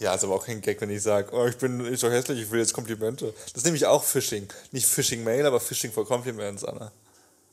[0.00, 2.40] Ja, ist aber auch kein Gag, wenn ich sage, oh, ich bin ich so hässlich,
[2.40, 3.32] ich will jetzt Komplimente.
[3.46, 4.48] Das ist nämlich auch Phishing.
[4.72, 6.90] Nicht Phishing-Mail, aber Phishing for Compliments, Anna.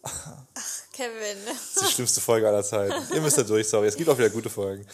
[0.01, 0.31] Ach,
[0.91, 1.37] Kevin.
[1.45, 2.95] Das ist die schlimmste Folge aller Zeiten.
[3.13, 3.87] Ihr müsst da durch, sorry.
[3.87, 4.87] Es gibt auch wieder gute Folgen.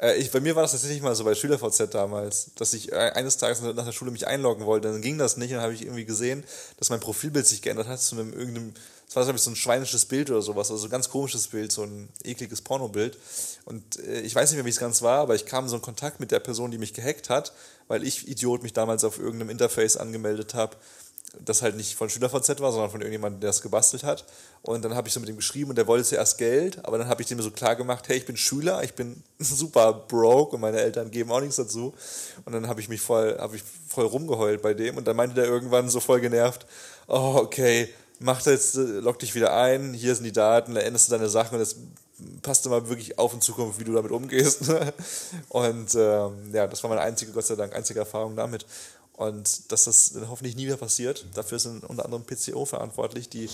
[0.00, 2.96] Äh, ich, bei mir war das tatsächlich mal so bei SchülerVZ damals, dass ich äh,
[2.96, 4.92] eines Tages nach der Schule mich einloggen wollte.
[4.92, 6.44] Dann ging das nicht und dann habe ich irgendwie gesehen,
[6.78, 8.74] dass mein Profilbild sich geändert hat zu einem irgendeinem
[9.14, 11.82] das war, so ein schweinisches Bild oder sowas, also so ein ganz komisches Bild, so
[11.82, 13.18] ein ekliges Pornobild.
[13.64, 15.82] Und äh, ich weiß nicht mehr, wie es ganz war, aber ich kam so in
[15.82, 17.52] Kontakt mit der Person, die mich gehackt hat,
[17.88, 20.76] weil ich, Idiot, mich damals auf irgendeinem Interface angemeldet habe,
[21.40, 24.24] das halt nicht von SchülerVZ war, sondern von irgendjemandem, der es gebastelt hat.
[24.60, 27.08] Und dann habe ich so mit ihm geschrieben und der wollte zuerst Geld, aber dann
[27.08, 30.60] habe ich dem so klar gemacht, hey, ich bin Schüler, ich bin super broke und
[30.60, 31.94] meine Eltern geben auch nichts dazu.
[32.44, 35.34] Und dann habe ich mich voll, habe ich voll rumgeheult bei dem und dann meinte
[35.34, 36.66] der irgendwann so voll genervt,
[37.08, 37.88] oh, okay,
[38.22, 41.54] mach jetzt, log dich wieder ein, hier sind die Daten, da änderst du deine Sachen
[41.54, 41.76] und jetzt
[42.42, 44.72] passt du mal wirklich auf in Zukunft, wie du damit umgehst.
[45.48, 48.66] und ähm, ja, das war meine einzige, Gott sei Dank, einzige Erfahrung damit.
[49.14, 51.24] Und dass das hoffentlich nie wieder passiert.
[51.34, 53.48] Dafür sind unter anderem PCO verantwortlich, die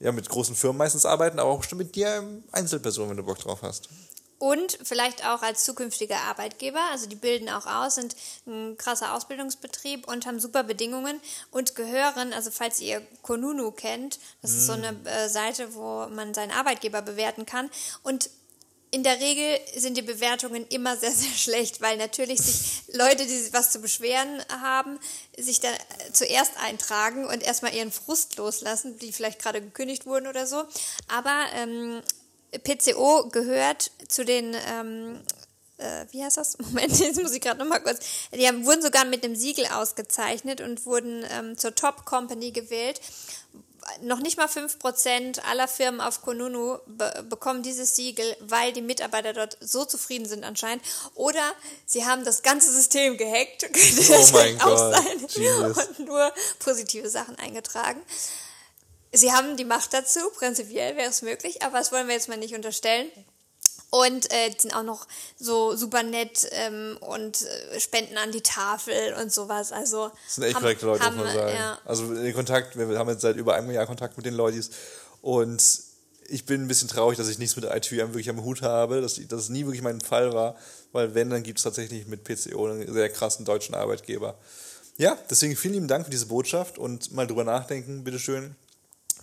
[0.00, 3.38] ja mit großen Firmen meistens arbeiten, aber auch bestimmt mit dir Einzelpersonen, wenn du Bock
[3.38, 3.88] drauf hast
[4.42, 6.80] und vielleicht auch als zukünftiger Arbeitgeber.
[6.90, 11.20] Also die bilden auch aus, sind ein krasser Ausbildungsbetrieb und haben super Bedingungen
[11.52, 14.56] und gehören, also falls ihr Konunu kennt, das mm.
[14.56, 17.70] ist so eine äh, Seite, wo man seinen Arbeitgeber bewerten kann
[18.02, 18.30] und
[18.90, 23.52] in der Regel sind die Bewertungen immer sehr, sehr schlecht, weil natürlich sich Leute, die
[23.52, 24.98] was zu beschweren haben,
[25.38, 25.72] sich dann
[26.12, 30.64] zuerst eintragen und erstmal ihren Frust loslassen, die vielleicht gerade gekündigt wurden oder so.
[31.08, 32.02] Aber ähm,
[32.58, 35.20] PCO gehört zu den ähm,
[35.82, 36.58] äh, wie heißt das?
[36.58, 37.98] Moment, jetzt muss ich gerade nochmal kurz.
[38.32, 43.00] Die haben, wurden sogar mit einem Siegel ausgezeichnet und wurden ähm, zur Top Company gewählt.
[44.00, 49.32] Noch nicht mal 5% aller Firmen auf Konunu be bekommen dieses Siegel, weil die Mitarbeiter
[49.32, 50.84] dort so zufrieden sind anscheinend.
[51.16, 51.52] Oder
[51.84, 53.62] sie haben das ganze System gehackt.
[53.72, 55.64] Könnte Oh das mein auch Gott, sein.
[55.64, 58.00] Und nur positive Sachen eingetragen.
[59.12, 62.38] Sie haben die Macht dazu, prinzipiell wäre es möglich, aber das wollen wir jetzt mal
[62.38, 63.10] nicht unterstellen.
[63.90, 65.06] Und äh, sind auch noch
[65.38, 69.70] so super nett ähm, und äh, spenden an die Tafel und sowas.
[69.70, 71.54] Also Das sind echt haben- korrekte Leute, haben, muss man sagen.
[71.54, 71.78] Ja.
[71.84, 74.66] Also den Kontakt, wir haben jetzt seit über einem Jahr Kontakt mit den Leuten
[75.20, 75.62] und
[76.28, 79.16] ich bin ein bisschen traurig, dass ich nichts mit IT wirklich am Hut habe, dass,
[79.28, 80.56] dass es nie wirklich mein Fall war,
[80.92, 84.38] weil wenn, dann gibt es tatsächlich mit PCO einen sehr krassen deutschen Arbeitgeber.
[84.96, 88.56] Ja, deswegen vielen lieben Dank für diese Botschaft und mal drüber nachdenken, bitteschön,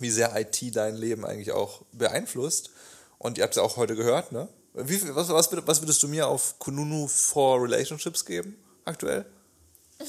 [0.00, 2.70] wie sehr IT dein Leben eigentlich auch beeinflusst.
[3.18, 4.48] Und ihr habt es ja auch heute gehört, ne?
[4.74, 9.24] Wie, was, was, was würdest du mir auf Kununu for Relationships geben, aktuell?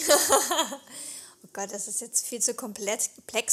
[1.44, 3.10] Oh Gott, das ist jetzt viel zu komplex,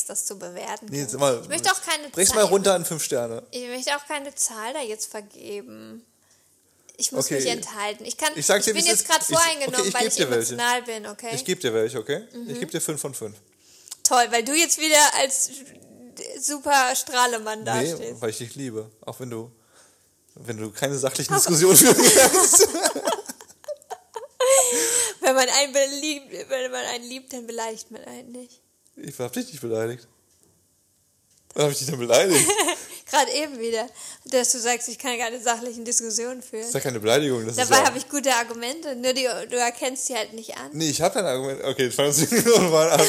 [0.06, 0.86] das zu bewerten.
[0.90, 3.42] Nee, jetzt mal, ich möchte auch keine Zahl- mal runter an fünf Sterne.
[3.50, 6.04] Ich möchte auch keine Zahl da jetzt vergeben.
[6.98, 7.36] Ich muss Okay.
[7.36, 8.04] mich enthalten.
[8.04, 10.30] Ich, kann, Ich sag's dir, bin jetzt gerade Ich- voreingenommen, okay, ich weil ich dir
[10.30, 10.54] welche.
[10.54, 11.30] emotional bin, okay?
[11.34, 12.28] Ich gebe dir welche, okay?
[12.34, 12.50] Mhm.
[12.50, 13.36] Ich gebe dir fünf von fünf.
[14.02, 15.50] Toll, weil du jetzt wieder als
[16.40, 18.20] super Strahlemann Nee, dastehst.
[18.20, 18.90] weil ich dich liebe.
[19.02, 19.50] Auch wenn du,
[20.34, 22.68] wenn du keine sachlichen Diskussionen führen kannst.
[25.20, 28.62] Wenn man einen beliebt, wenn man einen liebt, dann beleidigt man einen nicht.
[28.96, 30.08] Ich hab dich nicht beleidigt.
[31.54, 32.48] Was hab ich dich denn beleidigt?
[33.10, 33.88] Gerade eben wieder,
[34.26, 36.60] dass du sagst, ich kann keine sachlichen Diskussionen führen.
[36.60, 37.46] Das ist ja keine Beleidigung.
[37.46, 40.70] Das Dabei ja, habe ich gute Argumente, nur die, du erkennst die halt nicht an.
[40.72, 41.64] Nee, ich habe kein Argument.
[41.64, 43.00] Okay, jetzt fangen wir nochmal an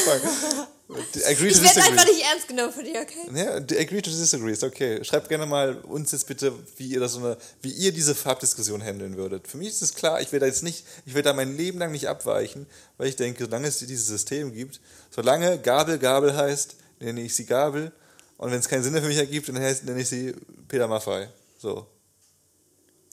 [0.91, 3.29] Agree Ich to werde einfach nicht ernst genommen von dir, okay?
[3.35, 5.03] Ja, agree to disagree ist okay.
[5.03, 8.81] Schreibt gerne mal uns jetzt bitte, wie ihr das so eine, wie ihr diese Farbdiskussion
[8.81, 9.47] handeln würdet.
[9.47, 11.77] Für mich ist es klar, ich werde da jetzt nicht, ich werde da mein Leben
[11.77, 12.65] lang nicht abweichen,
[12.97, 14.79] weil ich denke, solange es dieses System gibt,
[15.11, 17.91] solange Gabel Gabel heißt, nenne ich sie Gabel.
[18.37, 20.33] Und wenn es keinen Sinn mehr für mich ergibt, dann heißt, nenne ich sie
[20.67, 21.29] Peter Maffei.
[21.59, 21.85] So.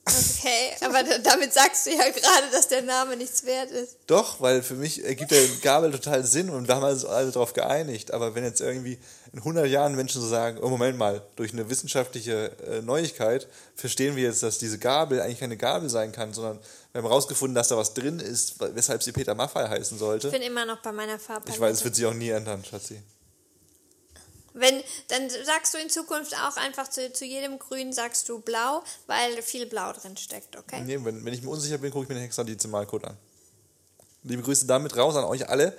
[0.09, 3.97] Okay, aber damit sagst du ja gerade, dass der Name nichts wert ist.
[4.07, 7.55] Doch, weil für mich ergibt der Gabel total Sinn und wir haben uns alle darauf
[7.55, 8.13] geeinigt.
[8.13, 8.99] Aber wenn jetzt irgendwie
[9.33, 14.15] in 100 Jahren Menschen so sagen, oh Moment mal, durch eine wissenschaftliche äh, Neuigkeit verstehen
[14.15, 16.61] wir jetzt, dass diese Gabel eigentlich keine Gabel sein kann, sondern
[16.93, 20.29] wir haben herausgefunden, dass da was drin ist, weshalb sie Peter Maffei heißen sollte.
[20.29, 21.51] Ich bin immer noch bei meiner Farbe.
[21.51, 23.03] Ich weiß, es wird sich auch nie ändern, Schatzi.
[24.59, 28.83] Wenn, dann sagst du in Zukunft auch einfach zu, zu jedem Grün sagst du blau,
[29.07, 30.81] weil viel Blau drin steckt, okay?
[30.81, 33.17] Nee, wenn, wenn ich mir unsicher bin, gucke ich mir den Hexadezimalcode an.
[34.23, 35.77] Liebe Grüße damit raus an euch alle.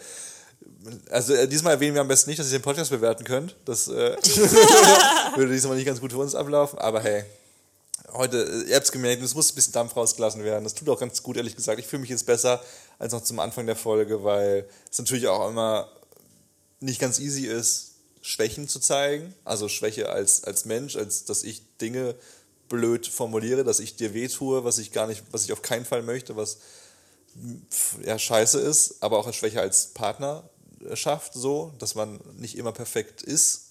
[1.09, 3.55] Also äh, diesmal erwähnen wir am besten nicht, dass ihr den Podcast bewerten könnt.
[3.65, 4.15] Das äh,
[5.35, 6.77] würde diesmal nicht ganz gut für uns ablaufen.
[6.77, 7.25] Aber hey,
[8.13, 10.63] heute, äh, ihr habt es gemerkt, es muss ein bisschen Dampf rausgelassen werden.
[10.63, 11.79] Das tut auch ganz gut, ehrlich gesagt.
[11.79, 12.61] Ich fühle mich jetzt besser
[12.99, 15.89] als noch zum Anfang der Folge, weil es natürlich auch immer
[16.79, 17.96] nicht ganz easy ist,
[18.27, 19.33] Schwächen zu zeigen.
[19.45, 22.13] Also Schwäche als, als Mensch, als dass ich Dinge
[22.67, 26.01] blöd formuliere, dass ich dir wehtue, was ich gar nicht, was ich auf keinen Fall
[26.01, 26.57] möchte, was
[28.03, 33.21] ja scheiße ist, aber auch eine Schwäche als Partnerschaft so, dass man nicht immer perfekt
[33.21, 33.69] ist,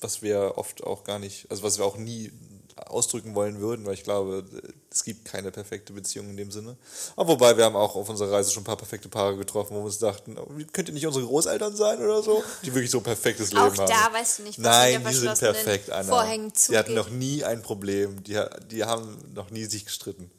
[0.00, 2.32] was wir oft auch gar nicht, also was wir auch nie
[2.76, 4.44] ausdrücken wollen würden, weil ich glaube,
[4.90, 6.76] es gibt keine perfekte Beziehung in dem Sinne.
[7.16, 9.80] Aber wobei, wir haben auch auf unserer Reise schon ein paar perfekte Paare getroffen, wo
[9.80, 12.42] wir uns dachten, oh, könnt ihr nicht unsere Großeltern sein oder so?
[12.62, 13.88] Die wirklich so ein perfektes Leben Auch haben.
[13.88, 16.08] da weißt du nicht, was Nein, die sind perfekt, Anna.
[16.08, 18.22] Vorhängen die hatten noch nie ein Problem.
[18.24, 20.30] Die, die haben noch nie sich gestritten.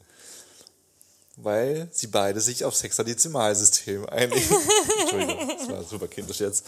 [1.36, 4.36] Weil sie beide sich auf Sexadezimalsystem einigen.
[5.00, 6.64] Entschuldigung, das war super kindisch jetzt.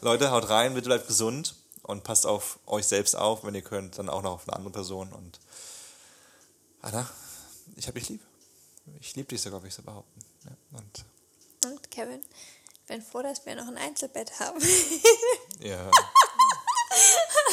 [0.00, 1.54] Leute, haut rein, bitte bleibt gesund
[1.88, 4.72] und passt auf euch selbst auf, wenn ihr könnt, dann auch noch auf eine andere
[4.72, 5.10] Person.
[5.10, 5.40] Und
[6.82, 7.08] Anna,
[7.76, 8.20] ich hab dich lieb.
[9.00, 10.20] Ich liebe dich sogar, würde ich so behaupten.
[10.44, 11.04] Ja, und
[11.64, 14.60] Und Kevin, ich bin froh, dass wir noch ein Einzelbett haben.
[15.60, 15.90] Ja.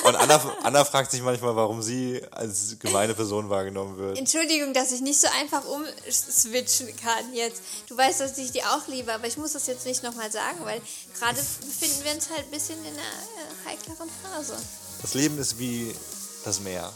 [0.06, 4.18] Und Anna, Anna fragt sich manchmal, warum sie als gemeine Person wahrgenommen wird.
[4.18, 7.62] Entschuldigung, dass ich nicht so einfach umswitchen kann jetzt.
[7.88, 10.60] Du weißt, dass ich die auch liebe, aber ich muss das jetzt nicht nochmal sagen,
[10.64, 10.80] weil
[11.18, 14.56] gerade befinden wir uns halt ein bisschen in einer äh, heikleren Phase.
[15.02, 15.96] Das Leben ist wie
[16.44, 16.92] das Meer.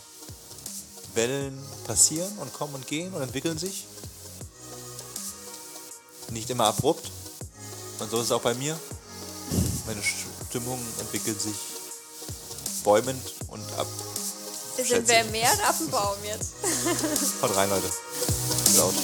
[1.15, 3.87] Wellen passieren und kommen und gehen und entwickeln sich.
[6.29, 7.09] Nicht immer abrupt.
[7.97, 8.79] Und so ist es auch bei mir.
[9.87, 11.55] Meine Stimmung entwickelt sich
[12.89, 13.85] bäumend und ab.
[14.75, 16.53] Sind wir im Meer oder auf dem Baum jetzt?
[17.43, 17.87] Haut rein, Leute.
[18.77, 18.95] Laut.